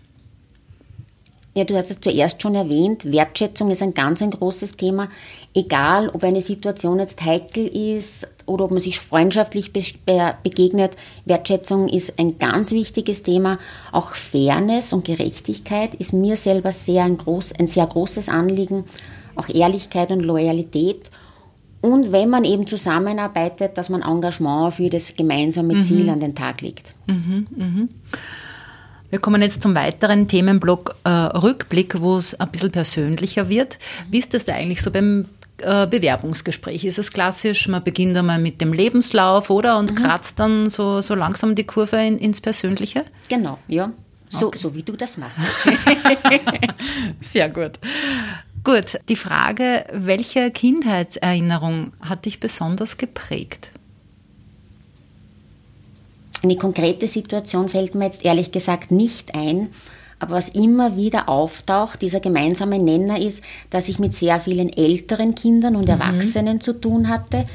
Ja, 1.57 1.63
du 1.63 1.77
hast 1.77 1.89
es 1.89 2.01
zuerst 2.01 2.41
schon 2.41 2.53
erwähnt, 2.53 3.09
Wertschätzung 3.09 3.71
ist 3.71 3.81
ein 3.81 3.93
ganz 3.93 4.21
ein 4.21 4.31
großes 4.31 4.75
Thema. 4.75 5.07
Egal, 5.53 6.09
ob 6.09 6.25
eine 6.25 6.41
Situation 6.41 6.99
jetzt 6.99 7.23
heikel 7.23 7.65
ist 7.65 8.27
oder 8.45 8.65
ob 8.65 8.71
man 8.71 8.81
sich 8.81 8.99
freundschaftlich 8.99 9.71
begegnet, 9.71 10.97
Wertschätzung 11.23 11.87
ist 11.87 12.19
ein 12.19 12.39
ganz 12.39 12.71
wichtiges 12.71 13.23
Thema. 13.23 13.57
Auch 13.93 14.15
Fairness 14.15 14.91
und 14.91 15.05
Gerechtigkeit 15.05 15.95
ist 15.95 16.11
mir 16.11 16.35
selber 16.35 16.73
sehr 16.73 17.05
ein, 17.05 17.17
groß, 17.17 17.53
ein 17.53 17.67
sehr 17.67 17.87
großes 17.87 18.27
Anliegen. 18.27 18.83
Auch 19.37 19.47
Ehrlichkeit 19.47 20.11
und 20.11 20.19
Loyalität. 20.19 21.09
Und 21.79 22.11
wenn 22.11 22.29
man 22.29 22.43
eben 22.43 22.67
zusammenarbeitet, 22.67 23.77
dass 23.77 23.87
man 23.87 24.01
Engagement 24.01 24.73
für 24.73 24.89
das 24.89 25.15
gemeinsame 25.15 25.81
Ziel 25.83 26.03
mhm. 26.03 26.09
an 26.09 26.19
den 26.19 26.35
Tag 26.35 26.59
legt. 26.61 26.93
Mhm, 27.07 27.47
mh. 27.55 27.87
Wir 29.09 29.19
kommen 29.19 29.41
jetzt 29.41 29.61
zum 29.61 29.75
weiteren 29.75 30.27
Themenblock 30.27 30.95
äh, 31.03 31.09
Rückblick, 31.09 31.99
wo 32.01 32.17
es 32.17 32.39
ein 32.39 32.49
bisschen 32.49 32.71
persönlicher 32.71 33.49
wird. 33.49 33.79
Wie 34.09 34.19
ist 34.19 34.33
das 34.33 34.45
da 34.45 34.53
eigentlich 34.53 34.81
so 34.81 34.91
beim 34.91 35.25
äh, 35.59 35.87
Bewerbungsgespräch? 35.87 36.83
Ist 36.83 36.99
es 36.99 37.11
klassisch, 37.11 37.67
man 37.67 37.83
beginnt 37.83 38.17
einmal 38.17 38.39
mit 38.39 38.61
dem 38.61 38.73
Lebenslauf 38.73 39.49
oder 39.49 39.77
und 39.77 39.91
mhm. 39.91 39.95
kratzt 39.95 40.39
dann 40.39 40.69
so, 40.69 41.01
so 41.01 41.15
langsam 41.15 41.55
die 41.55 41.65
Kurve 41.65 41.97
in, 41.97 42.17
ins 42.17 42.41
Persönliche? 42.41 43.05
Genau, 43.29 43.59
ja. 43.67 43.91
So, 44.29 44.47
okay. 44.47 44.57
so 44.57 44.73
wie 44.75 44.83
du 44.83 44.93
das 44.93 45.17
machst. 45.17 45.47
Sehr 47.21 47.49
gut. 47.49 47.73
Gut, 48.63 48.99
die 49.07 49.15
Frage, 49.15 49.85
welche 49.93 50.49
Kindheitserinnerung 50.49 51.93
hat 52.01 52.25
dich 52.25 52.39
besonders 52.39 52.97
geprägt? 52.97 53.69
Eine 56.45 56.57
konkrete 56.57 57.07
Situation 57.07 57.69
fällt 57.69 57.95
mir 57.95 58.05
jetzt 58.05 58.23
ehrlich 58.23 58.51
gesagt 58.51 58.91
nicht 58.91 59.33
ein. 59.33 59.69
Aber 60.19 60.35
was 60.35 60.49
immer 60.49 60.95
wieder 60.95 61.27
auftaucht, 61.27 62.03
dieser 62.03 62.19
gemeinsame 62.19 62.77
Nenner 62.77 63.19
ist, 63.19 63.43
dass 63.71 63.89
ich 63.89 63.97
mit 63.97 64.13
sehr 64.13 64.39
vielen 64.39 64.71
älteren 64.71 65.33
Kindern 65.33 65.75
und 65.75 65.85
mhm. 65.85 65.99
Erwachsenen 65.99 66.61
zu 66.61 66.73
tun 66.73 67.09
hatte 67.09 67.47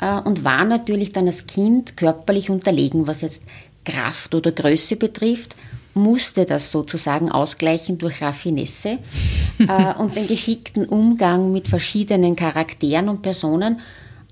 äh, 0.00 0.18
und 0.18 0.42
war 0.42 0.64
natürlich 0.64 1.12
dann 1.12 1.28
als 1.28 1.46
Kind 1.46 1.96
körperlich 1.96 2.50
unterlegen, 2.50 3.06
was 3.06 3.20
jetzt 3.20 3.40
Kraft 3.84 4.34
oder 4.34 4.50
Größe 4.50 4.96
betrifft, 4.96 5.54
musste 5.94 6.44
das 6.44 6.72
sozusagen 6.72 7.30
ausgleichen 7.30 7.98
durch 7.98 8.20
Raffinesse 8.20 8.98
äh, 9.60 9.94
und 9.94 10.16
den 10.16 10.26
geschickten 10.26 10.86
Umgang 10.86 11.52
mit 11.52 11.68
verschiedenen 11.68 12.34
Charakteren 12.34 13.08
und 13.08 13.22
Personen. 13.22 13.78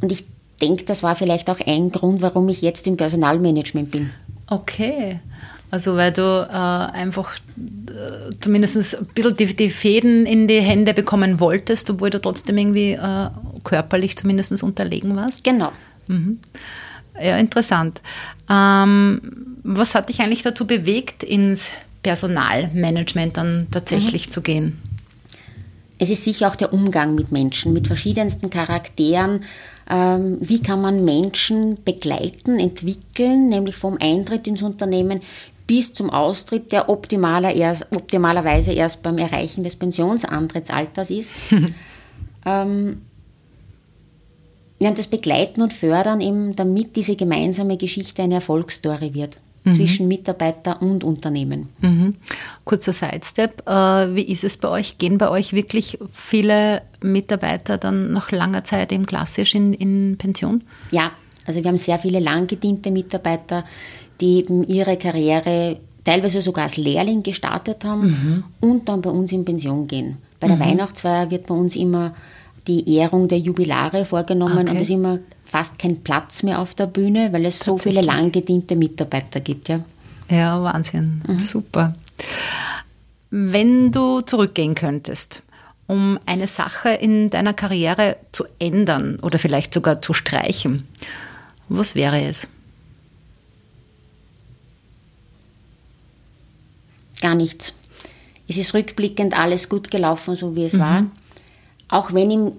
Und 0.01 0.11
ich 0.11 0.27
denke, 0.63 0.85
das 0.85 1.03
war 1.03 1.17
vielleicht 1.17 1.51
auch 1.51 1.61
ein 1.67 1.91
Grund, 1.91 2.23
warum 2.23 2.49
ich 2.49 2.63
jetzt 2.63 2.87
im 2.87 2.97
Personalmanagement 2.97 3.91
bin. 3.91 4.11
Okay. 4.47 5.21
Also 5.71 5.97
weil 5.97 6.13
du 6.13 6.23
äh, 6.23 6.55
einfach 6.55 7.37
äh, 7.37 8.35
zumindest 8.41 8.95
ein 8.95 9.07
bisschen 9.07 9.37
die, 9.37 9.57
die, 9.57 9.71
Fäden 9.71 10.27
in 10.27 10.47
die 10.47 10.61
Hände 10.61 10.93
bekommen 10.93 11.41
wolltest, 11.41 11.89
obwohl 11.89 12.11
du 12.11 12.21
trotzdem 12.21 12.59
irgendwie 12.59 12.93
äh, 12.93 13.31
körperlich 13.65 14.17
zumindest 14.17 14.63
unterlegen 14.63 15.17
warst? 15.17 15.43
Genau. 15.45 15.73
Mhm. 16.09 16.41
Ja, 17.21 17.39
interessant. 17.39 18.03
Ähm, 18.51 19.21
was 19.63 19.95
hat 19.95 20.09
dich 20.09 20.21
eigentlich 20.21 20.43
dazu 20.43 20.67
bewegt, 20.67 21.23
ins 21.23 21.71
Personalmanagement 22.03 23.37
dann 23.37 23.67
tatsächlich 23.71 24.27
mhm. 24.27 24.31
zu 24.31 24.41
gehen? 24.43 24.79
Es 26.03 26.11
ist 26.11 26.25
sicher 26.25 26.49
auch 26.49 26.57
der 26.57 26.73
Umgang 26.73 27.15
mit 27.15 27.31
Menschen, 27.31 27.73
mit 27.73 27.87
verschiedensten 27.87 28.51
Charakteren, 28.51 29.45
ähm, 29.89 30.39
wie 30.41 30.61
kann 30.61 30.81
man 30.81 31.05
Menschen 31.05 31.79
begleiten, 31.85 32.59
entwickeln, 32.59 33.49
nämlich 33.49 33.77
vom 33.77 33.99
Eintritt 34.01 34.49
ins 34.49 34.63
Unternehmen 34.63 35.21
bis 35.69 35.95
zum 35.95 36.11
Austritt, 36.11 36.73
der 36.73 36.89
optimaler 36.89 37.55
erst, 37.55 37.87
optimalerweise 37.95 38.73
erst 38.73 39.05
beim 39.05 39.17
Erreichen 39.17 39.63
des 39.63 39.77
Pensionsantrittsalters 39.77 41.09
ist. 41.11 41.31
ähm, 42.45 43.03
ja, 44.81 44.91
das 44.91 45.07
Begleiten 45.07 45.63
und 45.63 45.73
Fördern 45.73 46.21
eben, 46.21 46.51
damit 46.57 46.97
diese 46.97 47.15
gemeinsame 47.15 47.77
Geschichte 47.77 48.25
eine 48.25 48.35
Erfolgsstory 48.35 49.15
wird 49.15 49.39
mhm. 49.65 49.75
zwischen 49.75 50.09
Mitarbeiter 50.09 50.81
und 50.83 51.05
Unternehmen. 51.05 51.69
Mhm. 51.81 52.15
Kurzer 52.65 52.93
Sidestep, 52.93 53.63
äh, 53.67 54.15
wie 54.15 54.23
ist 54.23 54.45
es 54.45 54.57
bei 54.57 54.69
euch? 54.69 54.99
Gehen 54.99 55.19
bei 55.19 55.29
euch 55.29 55.53
wirklich 55.53 55.99
viele 56.13 56.83
Mitarbeiter 57.01 57.79
dann 57.79 58.13
nach 58.13 58.31
langer 58.31 58.65
Zeit 58.65 58.93
eben 58.93 59.07
klassisch 59.07 59.55
in, 59.55 59.73
in 59.73 60.17
Pension? 60.19 60.63
Ja, 60.91 61.13
also 61.47 61.63
wir 61.63 61.69
haben 61.69 61.79
sehr 61.79 61.99
viele 61.99 62.21
lang 62.21 62.47
gediente 62.47 62.91
Mitarbeiter, 62.91 63.65
die 64.21 64.39
eben 64.39 64.65
ihre 64.65 64.97
Karriere 64.97 65.79
teilweise 66.05 66.41
sogar 66.41 66.65
als 66.65 66.77
Lehrling 66.77 67.23
gestartet 67.23 67.85
haben 67.85 68.07
mhm. 68.07 68.45
und 68.61 68.89
dann 68.89 69.03
bei 69.03 69.11
uns 69.11 69.33
in 69.33 69.45
Pension 69.45 69.87
gehen. 69.87 70.19
Bei 70.41 70.49
der 70.49 70.57
mhm. 70.57 70.61
Weihnachtsfeier 70.61 71.31
wird 71.31 71.47
bei 71.47 71.55
uns 71.55 71.77
immer 71.77 72.15
die 72.67 72.97
Ehrung 72.97 73.29
der 73.29 73.39
Jubilare 73.39 74.05
vorgenommen 74.05 74.59
okay. 74.59 74.71
und 74.71 74.77
es 74.77 74.83
ist 74.83 74.91
immer 74.91 75.19
fast 75.53 75.79
kein 75.79 76.03
Platz 76.03 76.43
mehr 76.43 76.61
auf 76.61 76.73
der 76.75 76.87
Bühne, 76.87 77.31
weil 77.35 77.45
es 77.45 77.59
so 77.59 77.77
viele 77.77 78.01
lang 78.01 78.33
gediente 78.33 78.75
Mitarbeiter 78.75 79.39
gibt. 79.39 79.69
Ja, 79.69 79.81
ja 80.31 80.63
Wahnsinn. 80.63 81.21
Mhm. 81.29 81.39
Super. 81.41 81.95
Wenn 83.29 83.93
du 83.93 84.23
zurückgehen 84.23 84.75
könntest, 84.75 85.43
um 85.89 86.19
eine 86.25 86.47
Sache 86.47 86.89
in 86.89 87.29
deiner 87.29 87.53
Karriere 87.53 88.17
zu 88.33 88.45
ändern 88.59 89.19
oder 89.21 89.39
vielleicht 89.39 89.75
sogar 89.75 90.01
zu 90.01 90.15
streichen, 90.15 90.89
was 91.69 91.95
wäre 91.95 92.23
es? 92.23 92.49
Gar 97.21 97.35
nichts. 97.35 97.75
Es 98.49 98.57
ist 98.57 98.73
rückblickend 98.73 99.39
alles 99.39 99.69
gut 99.69 99.91
gelaufen, 99.91 100.35
so 100.35 100.57
wie 100.57 100.65
es 100.65 100.73
mhm. 100.73 100.81
war. 100.81 101.07
Auch 101.89 102.15
wenn 102.15 102.31
im 102.31 102.53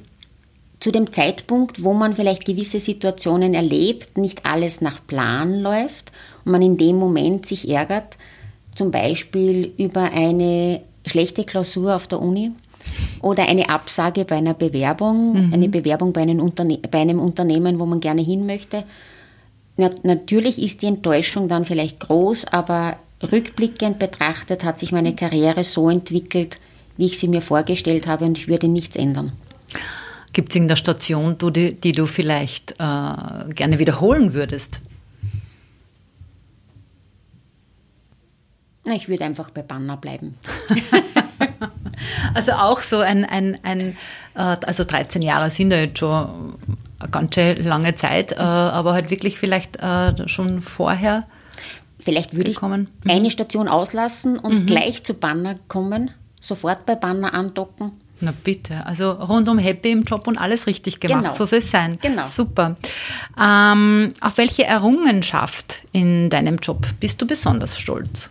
zu 0.83 0.91
dem 0.91 1.13
Zeitpunkt, 1.13 1.81
wo 1.85 1.93
man 1.93 2.13
vielleicht 2.13 2.43
gewisse 2.43 2.81
Situationen 2.81 3.53
erlebt, 3.53 4.17
nicht 4.17 4.45
alles 4.45 4.81
nach 4.81 4.99
Plan 5.07 5.61
läuft 5.61 6.11
und 6.43 6.51
man 6.51 6.61
in 6.61 6.75
dem 6.75 6.97
Moment 6.97 7.45
sich 7.45 7.69
ärgert, 7.69 8.17
zum 8.75 8.91
Beispiel 8.91 9.71
über 9.77 10.11
eine 10.11 10.81
schlechte 11.05 11.45
Klausur 11.45 11.95
auf 11.95 12.07
der 12.07 12.21
Uni 12.21 12.51
oder 13.21 13.47
eine 13.47 13.69
Absage 13.69 14.25
bei 14.25 14.35
einer 14.35 14.53
Bewerbung, 14.53 15.47
mhm. 15.47 15.53
eine 15.53 15.69
Bewerbung 15.69 16.11
bei 16.11 16.23
einem, 16.23 16.41
Unterne 16.41 16.79
bei 16.79 16.99
einem 16.99 17.21
Unternehmen, 17.21 17.79
wo 17.79 17.85
man 17.85 18.01
gerne 18.01 18.21
hin 18.21 18.45
möchte. 18.45 18.83
Na, 19.77 19.89
natürlich 20.03 20.61
ist 20.61 20.81
die 20.81 20.87
Enttäuschung 20.87 21.47
dann 21.47 21.63
vielleicht 21.63 22.01
groß, 22.01 22.47
aber 22.47 22.97
rückblickend 23.31 23.99
betrachtet 23.99 24.65
hat 24.65 24.79
sich 24.79 24.91
meine 24.91 25.15
Karriere 25.15 25.63
so 25.63 25.89
entwickelt, 25.89 26.59
wie 26.97 27.05
ich 27.05 27.17
sie 27.17 27.29
mir 27.29 27.41
vorgestellt 27.41 28.05
habe 28.05 28.25
und 28.25 28.37
ich 28.37 28.49
würde 28.49 28.67
nichts 28.67 28.97
ändern. 28.97 29.31
Gibt 30.33 30.49
es 30.49 30.55
irgendeine 30.55 30.77
Station, 30.77 31.37
die, 31.37 31.75
die 31.75 31.91
du 31.91 32.07
vielleicht 32.07 32.71
äh, 32.71 33.53
gerne 33.53 33.77
wiederholen 33.77 34.33
würdest? 34.33 34.81
Ich 38.91 39.07
würde 39.07 39.23
einfach 39.25 39.51
bei 39.51 39.61
Banner 39.61 39.95
bleiben. 39.95 40.35
also 42.33 42.53
auch 42.53 42.81
so 42.81 42.99
ein, 42.99 43.23
ein, 43.25 43.57
ein 43.63 43.95
äh, 44.33 44.57
also 44.65 44.83
13 44.83 45.21
Jahre 45.21 45.51
sind 45.51 45.71
ja 45.71 45.77
jetzt 45.77 45.99
schon 45.99 46.57
eine 46.99 47.09
ganz 47.11 47.35
schön 47.35 47.63
lange 47.63 47.93
Zeit, 47.93 48.31
äh, 48.31 48.37
aber 48.37 48.93
halt 48.93 49.11
wirklich 49.11 49.37
vielleicht 49.37 49.77
äh, 49.81 50.27
schon 50.27 50.61
vorher. 50.61 51.27
Vielleicht 51.99 52.33
würde 52.35 52.51
gekommen. 52.51 52.89
ich 53.05 53.11
eine 53.11 53.29
Station 53.29 53.67
auslassen 53.67 54.39
und 54.39 54.61
mhm. 54.61 54.65
gleich 54.65 55.03
zu 55.03 55.13
Banner 55.13 55.59
kommen, 55.67 56.11
sofort 56.41 56.87
bei 56.87 56.95
Banner 56.95 57.35
andocken 57.35 58.02
na 58.23 58.33
bitte, 58.43 58.85
also 58.85 59.11
rundum 59.11 59.57
happy 59.57 59.91
im 59.91 60.03
Job 60.03 60.27
und 60.27 60.37
alles 60.37 60.65
richtig 60.65 60.99
gemacht. 60.99 61.23
Genau. 61.23 61.33
So 61.33 61.45
soll 61.45 61.59
es 61.59 61.69
sein. 61.69 61.99
Genau. 62.01 62.25
Super. 62.25 62.77
Ähm, 63.39 64.13
auf 64.21 64.37
welche 64.37 64.63
Errungenschaft 64.63 65.83
in 65.91 66.29
deinem 66.29 66.57
Job 66.57 66.87
bist 66.99 67.21
du 67.21 67.27
besonders 67.27 67.77
stolz? 67.77 68.29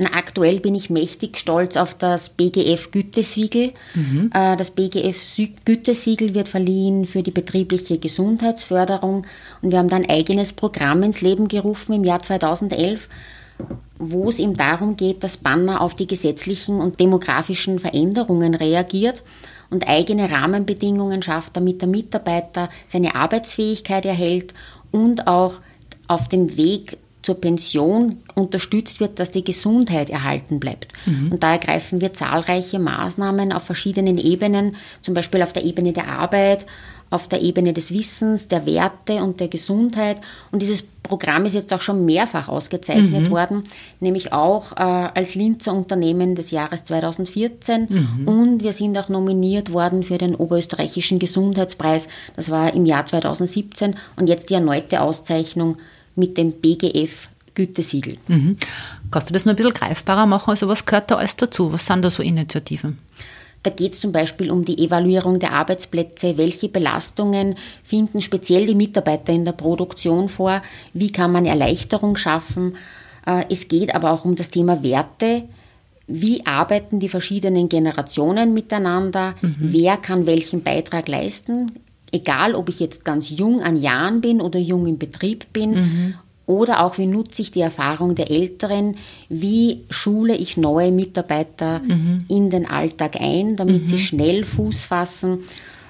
Na, 0.00 0.10
aktuell 0.12 0.60
bin 0.60 0.76
ich 0.76 0.90
mächtig 0.90 1.38
stolz 1.38 1.76
auf 1.76 1.92
das 1.92 2.30
BGF 2.30 2.92
Gütesiegel. 2.92 3.72
Mhm. 3.94 4.30
Äh, 4.32 4.56
das 4.56 4.70
BGF 4.70 5.18
Gütesiegel 5.64 6.34
wird 6.34 6.48
verliehen 6.48 7.04
für 7.04 7.24
die 7.24 7.32
betriebliche 7.32 7.98
Gesundheitsförderung 7.98 9.26
und 9.60 9.72
wir 9.72 9.78
haben 9.78 9.88
dann 9.88 10.04
ein 10.04 10.10
eigenes 10.10 10.52
Programm 10.52 11.02
ins 11.02 11.20
Leben 11.20 11.48
gerufen 11.48 11.94
im 11.94 12.04
Jahr 12.04 12.20
2011 12.22 13.08
wo 13.98 14.28
es 14.28 14.38
eben 14.38 14.56
darum 14.56 14.96
geht, 14.96 15.24
dass 15.24 15.36
Banner 15.36 15.80
auf 15.80 15.94
die 15.94 16.06
gesetzlichen 16.06 16.80
und 16.80 17.00
demografischen 17.00 17.80
Veränderungen 17.80 18.54
reagiert 18.54 19.22
und 19.70 19.88
eigene 19.88 20.30
Rahmenbedingungen 20.30 21.22
schafft, 21.22 21.56
damit 21.56 21.80
der 21.80 21.88
Mitarbeiter 21.88 22.68
seine 22.86 23.14
Arbeitsfähigkeit 23.14 24.06
erhält 24.06 24.54
und 24.92 25.26
auch 25.26 25.54
auf 26.06 26.28
dem 26.28 26.56
Weg 26.56 26.98
zur 27.22 27.40
Pension 27.40 28.20
unterstützt 28.34 29.00
wird, 29.00 29.18
dass 29.18 29.30
die 29.30 29.44
Gesundheit 29.44 30.08
erhalten 30.08 30.60
bleibt. 30.60 30.92
Mhm. 31.04 31.32
Und 31.32 31.42
da 31.42 31.52
ergreifen 31.52 32.00
wir 32.00 32.14
zahlreiche 32.14 32.78
Maßnahmen 32.78 33.52
auf 33.52 33.64
verschiedenen 33.64 34.16
Ebenen, 34.16 34.76
zum 35.02 35.12
Beispiel 35.12 35.42
auf 35.42 35.52
der 35.52 35.64
Ebene 35.64 35.92
der 35.92 36.08
Arbeit, 36.08 36.64
auf 37.10 37.28
der 37.28 37.42
Ebene 37.42 37.72
des 37.72 37.92
Wissens, 37.92 38.48
der 38.48 38.66
Werte 38.66 39.22
und 39.22 39.40
der 39.40 39.48
Gesundheit. 39.48 40.18
Und 40.52 40.62
dieses 40.62 40.82
Programm 40.82 41.46
ist 41.46 41.54
jetzt 41.54 41.72
auch 41.72 41.80
schon 41.80 42.04
mehrfach 42.04 42.48
ausgezeichnet 42.48 43.28
mhm. 43.28 43.30
worden, 43.30 43.64
nämlich 44.00 44.32
auch 44.32 44.72
äh, 44.72 44.80
als 44.82 45.34
Linzer 45.34 45.72
Unternehmen 45.72 46.34
des 46.34 46.50
Jahres 46.50 46.84
2014. 46.84 47.86
Mhm. 47.88 48.28
Und 48.28 48.62
wir 48.62 48.72
sind 48.72 48.96
auch 48.98 49.08
nominiert 49.08 49.72
worden 49.72 50.02
für 50.02 50.18
den 50.18 50.34
Oberösterreichischen 50.34 51.18
Gesundheitspreis. 51.18 52.08
Das 52.36 52.50
war 52.50 52.74
im 52.74 52.84
Jahr 52.84 53.06
2017 53.06 53.96
und 54.16 54.28
jetzt 54.28 54.50
die 54.50 54.54
erneute 54.54 55.00
Auszeichnung 55.00 55.76
mit 56.14 56.36
dem 56.36 56.52
BGF 56.52 57.28
Gütesiegel. 57.54 58.18
Mhm. 58.28 58.56
Kannst 59.10 59.30
du 59.30 59.32
das 59.34 59.44
noch 59.44 59.52
ein 59.52 59.56
bisschen 59.56 59.72
greifbarer 59.72 60.26
machen? 60.26 60.50
Also 60.50 60.68
was 60.68 60.86
gehört 60.86 61.10
da 61.10 61.16
alles 61.16 61.36
dazu? 61.36 61.72
Was 61.72 61.86
sind 61.86 62.04
da 62.04 62.10
so 62.10 62.22
Initiativen? 62.22 62.98
Da 63.68 63.74
geht 63.74 63.92
es 63.92 64.00
zum 64.00 64.12
Beispiel 64.12 64.50
um 64.50 64.64
die 64.64 64.82
Evaluierung 64.82 65.40
der 65.40 65.52
Arbeitsplätze. 65.52 66.38
Welche 66.38 66.70
Belastungen 66.70 67.56
finden 67.84 68.22
speziell 68.22 68.64
die 68.64 68.74
Mitarbeiter 68.74 69.34
in 69.34 69.44
der 69.44 69.52
Produktion 69.52 70.30
vor? 70.30 70.62
Wie 70.94 71.12
kann 71.12 71.32
man 71.32 71.44
Erleichterung 71.44 72.16
schaffen? 72.16 72.76
Äh, 73.26 73.44
es 73.50 73.68
geht 73.68 73.94
aber 73.94 74.12
auch 74.12 74.24
um 74.24 74.36
das 74.36 74.48
Thema 74.48 74.82
Werte. 74.82 75.42
Wie 76.06 76.46
arbeiten 76.46 76.98
die 76.98 77.10
verschiedenen 77.10 77.68
Generationen 77.68 78.54
miteinander? 78.54 79.34
Mhm. 79.42 79.56
Wer 79.58 79.98
kann 79.98 80.24
welchen 80.24 80.62
Beitrag 80.62 81.06
leisten? 81.06 81.72
Egal, 82.10 82.54
ob 82.54 82.70
ich 82.70 82.80
jetzt 82.80 83.04
ganz 83.04 83.28
jung 83.28 83.60
an 83.60 83.76
Jahren 83.76 84.22
bin 84.22 84.40
oder 84.40 84.58
jung 84.58 84.86
im 84.86 84.96
Betrieb 84.96 85.52
bin 85.52 85.70
mhm. 85.72 86.14
Oder 86.48 86.82
auch, 86.82 86.96
wie 86.96 87.04
nutze 87.04 87.42
ich 87.42 87.50
die 87.50 87.60
Erfahrung 87.60 88.14
der 88.14 88.30
Älteren? 88.30 88.96
Wie 89.28 89.84
schule 89.90 90.34
ich 90.34 90.56
neue 90.56 90.90
Mitarbeiter 90.90 91.80
mhm. 91.80 92.24
in 92.26 92.48
den 92.48 92.64
Alltag 92.64 93.20
ein, 93.20 93.56
damit 93.56 93.82
mhm. 93.82 93.86
sie 93.86 93.98
schnell 93.98 94.44
Fuß 94.44 94.86
fassen? 94.86 95.40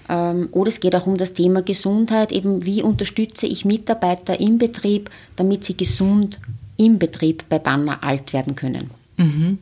Ähm, 0.09 0.49
oder 0.51 0.69
es 0.69 0.81
geht 0.81 0.97
auch 0.97 1.07
um 1.07 1.17
das 1.17 1.33
Thema 1.33 1.63
Gesundheit. 1.63 2.33
Eben, 2.33 2.65
wie 2.65 2.83
unterstütze 2.83 3.47
ich 3.47 3.65
Mitarbeiter 3.65 4.41
im 4.41 4.59
Betrieb, 4.59 5.11
damit 5.37 5.63
sie 5.63 5.77
gesund 5.77 6.41
im 6.77 6.99
Betrieb 6.99 7.45
bei 7.49 7.61
Banner 7.61 8.03
alt 8.03 8.33
werden 8.33 8.57
können? 8.57 8.91
Mhm. 9.17 9.59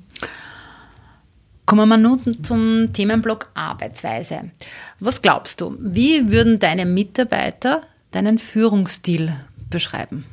Kommen 1.66 1.88
wir 1.90 1.98
nun 1.98 2.42
zum 2.42 2.90
Themenblock 2.94 3.50
Arbeitsweise. 3.52 4.50
Was 4.98 5.20
glaubst 5.20 5.60
du, 5.60 5.76
wie 5.78 6.30
würden 6.30 6.58
deine 6.58 6.86
Mitarbeiter 6.86 7.82
deinen 8.12 8.38
Führungsstil 8.38 9.34
beschreiben? 9.68 10.24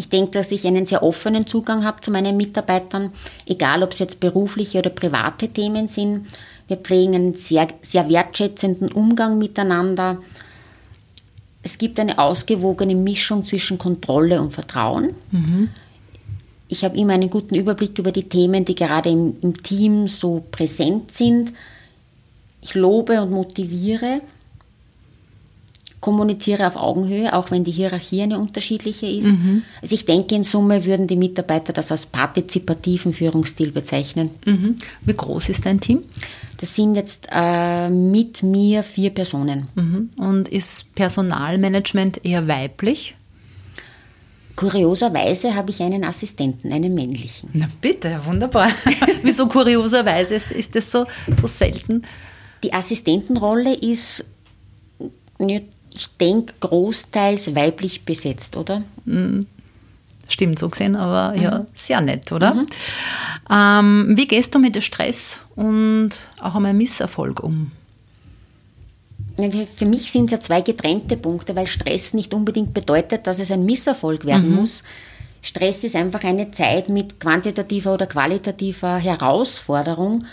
Ich 0.00 0.08
denke, 0.08 0.30
dass 0.30 0.50
ich 0.50 0.66
einen 0.66 0.86
sehr 0.86 1.02
offenen 1.02 1.46
Zugang 1.46 1.84
habe 1.84 2.00
zu 2.00 2.10
meinen 2.10 2.34
Mitarbeitern, 2.34 3.12
egal 3.44 3.82
ob 3.82 3.92
es 3.92 3.98
jetzt 3.98 4.18
berufliche 4.18 4.78
oder 4.78 4.88
private 4.88 5.48
Themen 5.48 5.88
sind. 5.88 6.26
Wir 6.68 6.78
pflegen 6.78 7.14
einen 7.14 7.34
sehr, 7.34 7.68
sehr 7.82 8.08
wertschätzenden 8.08 8.92
Umgang 8.92 9.36
miteinander. 9.36 10.16
Es 11.62 11.76
gibt 11.76 12.00
eine 12.00 12.18
ausgewogene 12.18 12.94
Mischung 12.94 13.44
zwischen 13.44 13.76
Kontrolle 13.76 14.40
und 14.40 14.54
Vertrauen. 14.54 15.16
Mhm. 15.32 15.68
Ich 16.68 16.82
habe 16.82 16.96
immer 16.96 17.12
einen 17.12 17.28
guten 17.28 17.54
Überblick 17.54 17.98
über 17.98 18.10
die 18.10 18.26
Themen, 18.26 18.64
die 18.64 18.76
gerade 18.76 19.10
im, 19.10 19.36
im 19.42 19.62
Team 19.62 20.08
so 20.08 20.42
präsent 20.50 21.10
sind. 21.10 21.52
Ich 22.62 22.72
lobe 22.72 23.20
und 23.20 23.32
motiviere 23.32 24.22
kommuniziere 26.00 26.66
auf 26.66 26.76
Augenhöhe, 26.76 27.34
auch 27.34 27.50
wenn 27.50 27.64
die 27.64 27.70
Hierarchie 27.70 28.22
eine 28.22 28.38
unterschiedliche 28.38 29.06
ist. 29.06 29.26
Mhm. 29.26 29.62
Also 29.82 29.94
ich 29.94 30.06
denke, 30.06 30.34
in 30.34 30.44
Summe 30.44 30.84
würden 30.84 31.06
die 31.06 31.16
Mitarbeiter 31.16 31.72
das 31.72 31.90
als 31.90 32.06
partizipativen 32.06 33.12
Führungsstil 33.12 33.70
bezeichnen. 33.70 34.30
Mhm. 34.46 34.76
Wie 35.02 35.14
groß 35.14 35.50
ist 35.50 35.66
dein 35.66 35.80
Team? 35.80 36.02
Das 36.56 36.74
sind 36.74 36.94
jetzt 36.94 37.28
äh, 37.30 37.90
mit 37.90 38.42
mir 38.42 38.82
vier 38.82 39.10
Personen. 39.10 39.68
Mhm. 39.74 40.10
Und 40.16 40.48
ist 40.48 40.94
Personalmanagement 40.94 42.24
eher 42.24 42.48
weiblich? 42.48 43.14
Kurioserweise 44.56 45.54
habe 45.54 45.70
ich 45.70 45.80
einen 45.80 46.04
Assistenten, 46.04 46.72
einen 46.72 46.94
männlichen. 46.94 47.50
Na 47.52 47.68
bitte, 47.80 48.20
wunderbar. 48.26 48.70
Wieso 49.22 49.46
kurioserweise 49.46 50.34
ist, 50.34 50.50
ist 50.50 50.74
das 50.74 50.90
so, 50.90 51.06
so 51.34 51.46
selten? 51.46 52.02
Die 52.62 52.72
Assistentenrolle 52.72 53.74
ist 53.74 54.24
ich 55.92 56.08
denke, 56.20 56.54
großteils 56.60 57.54
weiblich 57.54 58.04
besetzt, 58.04 58.56
oder? 58.56 58.82
Mm, 59.04 59.40
stimmt, 60.28 60.58
so 60.58 60.68
gesehen, 60.68 60.96
aber 60.96 61.36
mhm. 61.36 61.42
ja, 61.42 61.66
sehr 61.74 62.00
nett, 62.00 62.30
oder? 62.32 62.54
Mhm. 62.54 62.66
Ähm, 63.50 64.12
wie 64.16 64.28
gehst 64.28 64.54
du 64.54 64.58
mit 64.58 64.82
Stress 64.82 65.40
und 65.56 66.10
auch 66.40 66.54
einmal 66.54 66.74
Misserfolg 66.74 67.42
um? 67.42 67.72
Für 69.74 69.86
mich 69.86 70.12
sind 70.12 70.26
es 70.26 70.32
ja 70.32 70.40
zwei 70.40 70.60
getrennte 70.60 71.16
Punkte, 71.16 71.56
weil 71.56 71.66
Stress 71.66 72.14
nicht 72.14 72.34
unbedingt 72.34 72.74
bedeutet, 72.74 73.26
dass 73.26 73.38
es 73.38 73.50
ein 73.50 73.64
Misserfolg 73.64 74.26
werden 74.26 74.50
mhm. 74.50 74.56
muss. 74.56 74.82
Stress 75.42 75.84
ist 75.84 75.96
einfach 75.96 76.22
eine 76.24 76.50
Zeit 76.50 76.90
mit 76.90 77.18
quantitativer 77.18 77.94
oder 77.94 78.06
qualitativer 78.06 78.98
Herausforderung. 78.98 80.24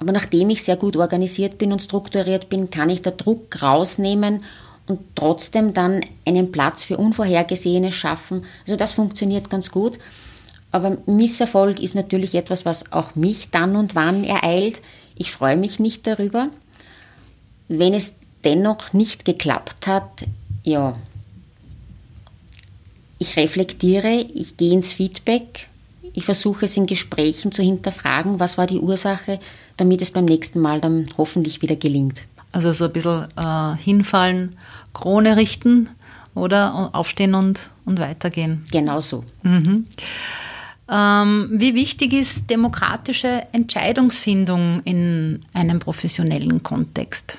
Aber 0.00 0.12
nachdem 0.12 0.50
ich 0.50 0.64
sehr 0.64 0.76
gut 0.76 0.96
organisiert 0.96 1.58
bin 1.58 1.72
und 1.72 1.82
strukturiert 1.82 2.48
bin, 2.48 2.70
kann 2.70 2.90
ich 2.90 3.02
da 3.02 3.10
Druck 3.10 3.62
rausnehmen 3.62 4.42
und 4.90 5.00
trotzdem 5.14 5.72
dann 5.72 6.00
einen 6.26 6.50
Platz 6.50 6.82
für 6.82 6.96
Unvorhergesehenes 6.96 7.94
schaffen. 7.94 8.44
Also 8.66 8.76
das 8.76 8.92
funktioniert 8.92 9.48
ganz 9.48 9.70
gut. 9.70 9.98
Aber 10.72 10.98
Misserfolg 11.06 11.80
ist 11.80 11.94
natürlich 11.94 12.34
etwas, 12.34 12.64
was 12.64 12.90
auch 12.92 13.14
mich 13.14 13.50
dann 13.50 13.76
und 13.76 13.94
wann 13.94 14.24
ereilt. 14.24 14.82
Ich 15.14 15.30
freue 15.30 15.56
mich 15.56 15.78
nicht 15.78 16.06
darüber. 16.06 16.48
Wenn 17.68 17.94
es 17.94 18.14
dennoch 18.44 18.92
nicht 18.92 19.24
geklappt 19.24 19.86
hat, 19.86 20.26
ja, 20.64 20.94
ich 23.18 23.36
reflektiere, 23.36 24.26
ich 24.34 24.56
gehe 24.56 24.72
ins 24.72 24.92
Feedback, 24.92 25.68
ich 26.14 26.24
versuche 26.24 26.64
es 26.64 26.76
in 26.76 26.86
Gesprächen 26.86 27.52
zu 27.52 27.62
hinterfragen, 27.62 28.40
was 28.40 28.58
war 28.58 28.66
die 28.66 28.80
Ursache, 28.80 29.38
damit 29.76 30.02
es 30.02 30.10
beim 30.10 30.24
nächsten 30.24 30.58
Mal 30.58 30.80
dann 30.80 31.08
hoffentlich 31.16 31.62
wieder 31.62 31.76
gelingt. 31.76 32.22
Also 32.52 32.72
so 32.72 32.86
ein 32.86 32.92
bisschen 32.92 33.28
äh, 33.36 33.76
hinfallen, 33.76 34.56
Krone 34.92 35.36
richten 35.36 35.88
oder 36.34 36.90
aufstehen 36.92 37.34
und, 37.34 37.70
und 37.84 38.00
weitergehen. 38.00 38.64
Genau 38.70 39.00
so. 39.00 39.24
Mhm. 39.42 39.86
Ähm, 40.90 41.50
wie 41.52 41.74
wichtig 41.74 42.12
ist 42.12 42.50
demokratische 42.50 43.46
Entscheidungsfindung 43.52 44.82
in 44.84 45.42
einem 45.52 45.78
professionellen 45.78 46.62
Kontext? 46.62 47.38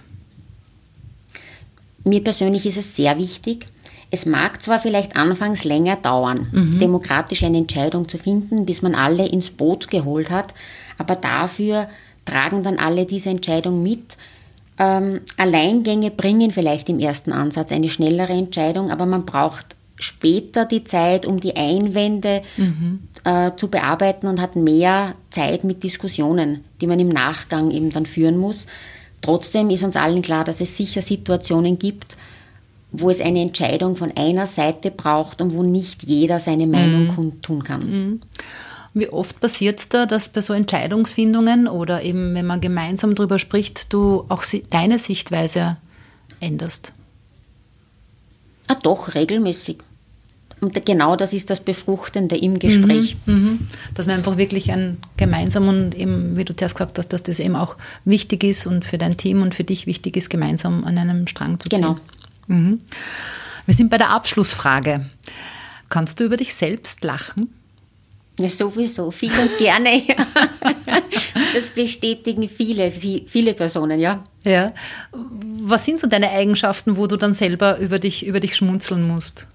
Mir 2.05 2.23
persönlich 2.23 2.65
ist 2.65 2.77
es 2.77 2.95
sehr 2.95 3.17
wichtig. 3.17 3.65
Es 4.09 4.25
mag 4.25 4.61
zwar 4.61 4.79
vielleicht 4.79 5.15
anfangs 5.15 5.63
länger 5.63 5.97
dauern, 5.97 6.47
mhm. 6.51 6.79
demokratisch 6.79 7.43
eine 7.43 7.57
Entscheidung 7.57 8.09
zu 8.09 8.17
finden, 8.17 8.65
bis 8.65 8.81
man 8.81 8.95
alle 8.95 9.27
ins 9.27 9.49
Boot 9.49 9.89
geholt 9.89 10.29
hat, 10.29 10.53
aber 10.97 11.15
dafür 11.15 11.87
tragen 12.25 12.63
dann 12.63 12.77
alle 12.77 13.05
diese 13.05 13.29
Entscheidung 13.29 13.83
mit, 13.83 14.17
ähm, 14.77 15.21
Alleingänge 15.37 16.11
bringen 16.11 16.51
vielleicht 16.51 16.89
im 16.89 16.99
ersten 16.99 17.31
Ansatz 17.31 17.71
eine 17.71 17.89
schnellere 17.89 18.33
Entscheidung, 18.33 18.89
aber 18.89 19.05
man 19.05 19.25
braucht 19.25 19.75
später 19.99 20.65
die 20.65 20.83
Zeit, 20.83 21.25
um 21.25 21.39
die 21.39 21.55
Einwände 21.55 22.41
mhm. 22.57 22.99
äh, 23.23 23.51
zu 23.55 23.67
bearbeiten 23.69 24.27
und 24.27 24.41
hat 24.41 24.55
mehr 24.55 25.13
Zeit 25.29 25.63
mit 25.63 25.83
Diskussionen, 25.83 26.63
die 26.81 26.87
man 26.87 26.99
im 26.99 27.09
Nachgang 27.09 27.71
eben 27.71 27.91
dann 27.91 28.05
führen 28.05 28.37
muss. 28.37 28.67
Trotzdem 29.21 29.69
ist 29.69 29.83
uns 29.83 29.95
allen 29.95 30.23
klar, 30.23 30.43
dass 30.43 30.61
es 30.61 30.75
sicher 30.75 31.01
Situationen 31.01 31.77
gibt, 31.77 32.17
wo 32.91 33.09
es 33.09 33.21
eine 33.21 33.41
Entscheidung 33.41 33.95
von 33.95 34.11
einer 34.17 34.47
Seite 34.47 34.91
braucht 34.91 35.41
und 35.41 35.53
wo 35.53 35.63
nicht 35.63 36.03
jeder 36.03 36.39
seine 36.39 36.67
Meinung 36.67 37.07
mhm. 37.07 37.15
kundtun 37.15 37.63
kann. 37.63 37.89
Mhm. 37.89 38.21
Wie 38.93 39.07
oft 39.07 39.39
passiert 39.39 39.79
es 39.79 39.89
da, 39.89 40.05
dass 40.05 40.29
bei 40.29 40.41
so 40.41 40.53
Entscheidungsfindungen 40.53 41.67
oder 41.67 42.03
eben, 42.03 42.33
wenn 42.35 42.45
man 42.45 42.59
gemeinsam 42.59 43.15
darüber 43.15 43.39
spricht, 43.39 43.93
du 43.93 44.25
auch 44.27 44.43
deine 44.69 44.99
Sichtweise 44.99 45.77
änderst? 46.41 46.91
Ah, 48.67 48.75
doch, 48.75 49.15
regelmäßig. 49.15 49.77
Und 50.59 50.85
genau 50.85 51.15
das 51.15 51.33
ist 51.33 51.49
das 51.49 51.59
Befruchtende 51.59 52.37
im 52.37 52.59
Gespräch. 52.59 53.17
Mhm, 53.25 53.33
mhm. 53.33 53.67
Dass 53.95 54.05
man 54.05 54.17
einfach 54.17 54.37
wirklich 54.37 54.71
ein 54.71 54.97
gemeinsam 55.17 55.67
und 55.67 55.95
eben, 55.95 56.37
wie 56.37 56.45
du 56.45 56.55
zuerst 56.55 56.75
gesagt 56.75 56.99
hast, 56.99 57.07
dass 57.09 57.23
das 57.23 57.39
eben 57.39 57.55
auch 57.55 57.77
wichtig 58.05 58.43
ist 58.43 58.67
und 58.67 58.85
für 58.85 58.99
dein 58.99 59.17
Team 59.17 59.41
und 59.41 59.55
für 59.55 59.63
dich 59.63 59.87
wichtig 59.87 60.17
ist, 60.17 60.29
gemeinsam 60.29 60.83
an 60.83 60.97
einem 60.97 61.27
Strang 61.27 61.59
zu 61.59 61.67
ziehen. 61.67 61.81
Genau. 61.81 61.95
Mhm. 62.47 62.81
Wir 63.65 63.73
sind 63.73 63.89
bei 63.89 63.97
der 63.97 64.11
Abschlussfrage. 64.11 65.05
Kannst 65.89 66.19
du 66.19 66.25
über 66.25 66.37
dich 66.37 66.53
selbst 66.53 67.03
lachen? 67.03 67.49
Ja, 68.39 68.49
sowieso, 68.49 69.11
viel 69.11 69.31
und 69.31 69.57
gerne. 69.57 70.01
das 71.53 71.69
bestätigen 71.69 72.49
viele, 72.49 72.91
viele 72.91 73.53
Personen, 73.53 73.99
ja. 73.99 74.23
Ja. 74.43 74.73
Was 75.11 75.85
sind 75.85 75.99
so 75.99 76.07
deine 76.07 76.31
Eigenschaften, 76.31 76.97
wo 76.97 77.07
du 77.07 77.17
dann 77.17 77.33
selber 77.33 77.77
über 77.79 77.99
dich, 77.99 78.25
über 78.25 78.39
dich 78.39 78.55
schmunzeln 78.55 79.07
musst? 79.07 79.47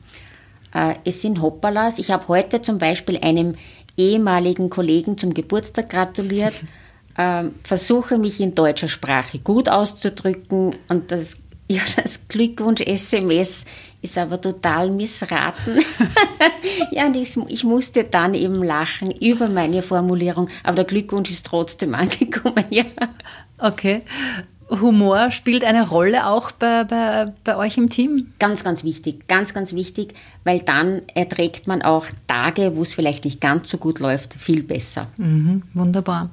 Äh, 0.73 0.95
es 1.05 1.23
sind 1.23 1.41
Hoppalas. 1.41 1.99
Ich 1.99 2.11
habe 2.11 2.29
heute 2.29 2.63
zum 2.63 2.79
Beispiel 2.79 3.19
einem 3.19 3.55
ehemaligen 3.97 4.71
Kollegen 4.71 5.17
zum 5.19 5.35
Geburtstag 5.35 5.89
gratuliert, 5.89 6.55
ähm, 7.19 7.55
versuche 7.65 8.19
mich 8.19 8.41
in 8.41 8.55
deutscher 8.55 8.89
Sprache 8.89 9.39
gut 9.39 9.69
auszudrücken 9.69 10.77
und 10.89 11.11
das, 11.11 11.39
ja, 11.69 11.81
das 12.03 12.21
Glückwunsch-SMS 12.29 13.65
ist 14.07 14.19
aber 14.19 14.41
total 14.41 14.91
missraten. 14.91 15.81
ja, 16.91 17.07
und 17.07 17.17
ich, 17.17 17.37
ich, 17.49 17.65
musste 17.65 18.05
dann 18.05 18.35
eben 18.35 18.63
lachen 18.63 19.11
über 19.11 19.49
meine 19.49 19.83
Formulierung, 19.83 20.49
aber 20.63 20.77
der 20.77 20.85
Glückwunsch 20.85 21.31
ist 21.31 21.47
trotzdem 21.47 21.95
angekommen, 22.03 22.65
ja. 22.71 22.85
Okay. 23.59 24.03
Humor 24.69 25.31
spielt 25.31 25.63
eine 25.63 25.89
Rolle 25.89 26.27
auch 26.27 26.51
bei, 26.51 26.83
bei, 26.85 27.33
bei 27.45 27.57
euch 27.57 27.77
im 27.77 27.89
Team? 27.89 28.33
Ganz, 28.41 28.65
ganz 28.65 28.83
wichtig, 28.83 29.29
ganz, 29.29 29.55
ganz 29.55 29.73
wichtig, 29.75 30.15
weil 30.43 30.61
dann 30.61 31.03
erträgt 31.15 31.69
man 31.69 31.83
auch 31.83 32.07
Tage, 32.27 32.75
wo 32.75 32.83
es 32.83 32.93
vielleicht 32.93 33.25
nicht 33.25 33.41
ganz 33.41 33.71
so 33.71 33.79
gut 33.79 34.01
läuft, 34.01 34.35
viel 34.35 34.65
besser. 34.65 35.07
Mhm, 35.19 35.63
wunderbar. 35.73 36.31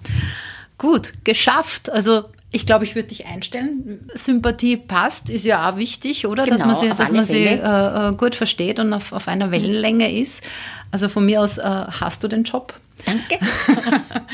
Gut, 0.80 1.14
geschafft. 1.24 1.92
Also 1.92 2.26
ich 2.54 2.68
glaube, 2.68 2.86
ich 2.86 2.96
würde 2.96 3.10
dich 3.10 3.26
einstellen. 3.26 4.08
Sympathie 4.14 4.78
passt, 4.78 5.30
ist 5.30 5.44
ja 5.44 5.70
auch 5.70 5.78
wichtig, 5.78 6.28
oder? 6.28 6.46
Genau, 6.46 6.56
dass 6.56 6.66
man 6.66 6.76
sie, 6.76 6.90
dass 6.90 7.12
man 7.12 7.26
sie 7.26 7.46
äh, 7.46 8.10
äh, 8.10 8.14
gut 8.14 8.36
versteht 8.36 8.80
und 8.80 8.94
auf, 8.94 9.12
auf 9.12 9.28
einer 9.28 9.52
Wellenlänge 9.52 10.16
ist. 10.18 10.42
Also 10.92 11.10
von 11.10 11.26
mir 11.26 11.42
aus 11.42 11.58
äh, 11.58 11.64
hast 11.64 12.24
du 12.24 12.28
den 12.28 12.44
Job. 12.44 12.74
Danke. 13.06 13.40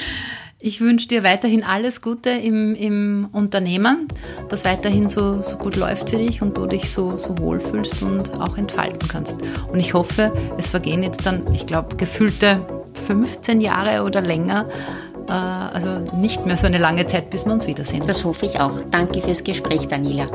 Ich 0.61 0.81
wünsche 0.81 1.07
dir 1.07 1.23
weiterhin 1.23 1.63
alles 1.63 2.01
Gute 2.01 2.31
im, 2.31 2.75
im 2.75 3.29
Unternehmen, 3.31 4.09
dass 4.49 4.65
weiterhin 4.65 5.07
so, 5.07 5.41
so 5.41 5.55
gut 5.55 5.77
läuft 5.77 6.09
für 6.09 6.17
dich 6.17 6.41
und 6.41 6.57
du 6.57 6.65
dich 6.65 6.91
so, 6.91 7.17
so 7.17 7.37
wohlfühlst 7.37 8.03
und 8.03 8.33
auch 8.41 8.57
entfalten 8.57 9.07
kannst. 9.07 9.37
Und 9.71 9.79
ich 9.79 9.93
hoffe, 9.93 10.33
es 10.57 10.67
vergehen 10.67 11.01
jetzt 11.01 11.25
dann, 11.25 11.43
ich 11.53 11.65
glaube, 11.65 11.95
gefühlte 11.95 12.59
15 13.07 13.61
Jahre 13.61 14.03
oder 14.03 14.19
länger, 14.19 14.67
also 15.29 16.15
nicht 16.15 16.45
mehr 16.45 16.57
so 16.57 16.67
eine 16.67 16.77
lange 16.77 17.05
Zeit, 17.07 17.29
bis 17.29 17.45
wir 17.45 17.53
uns 17.53 17.67
wiedersehen. 17.67 18.03
Das 18.05 18.25
hoffe 18.25 18.45
ich 18.45 18.59
auch. 18.59 18.81
Danke 18.91 19.21
fürs 19.21 19.43
Gespräch, 19.43 19.87
Daniela. 19.87 20.27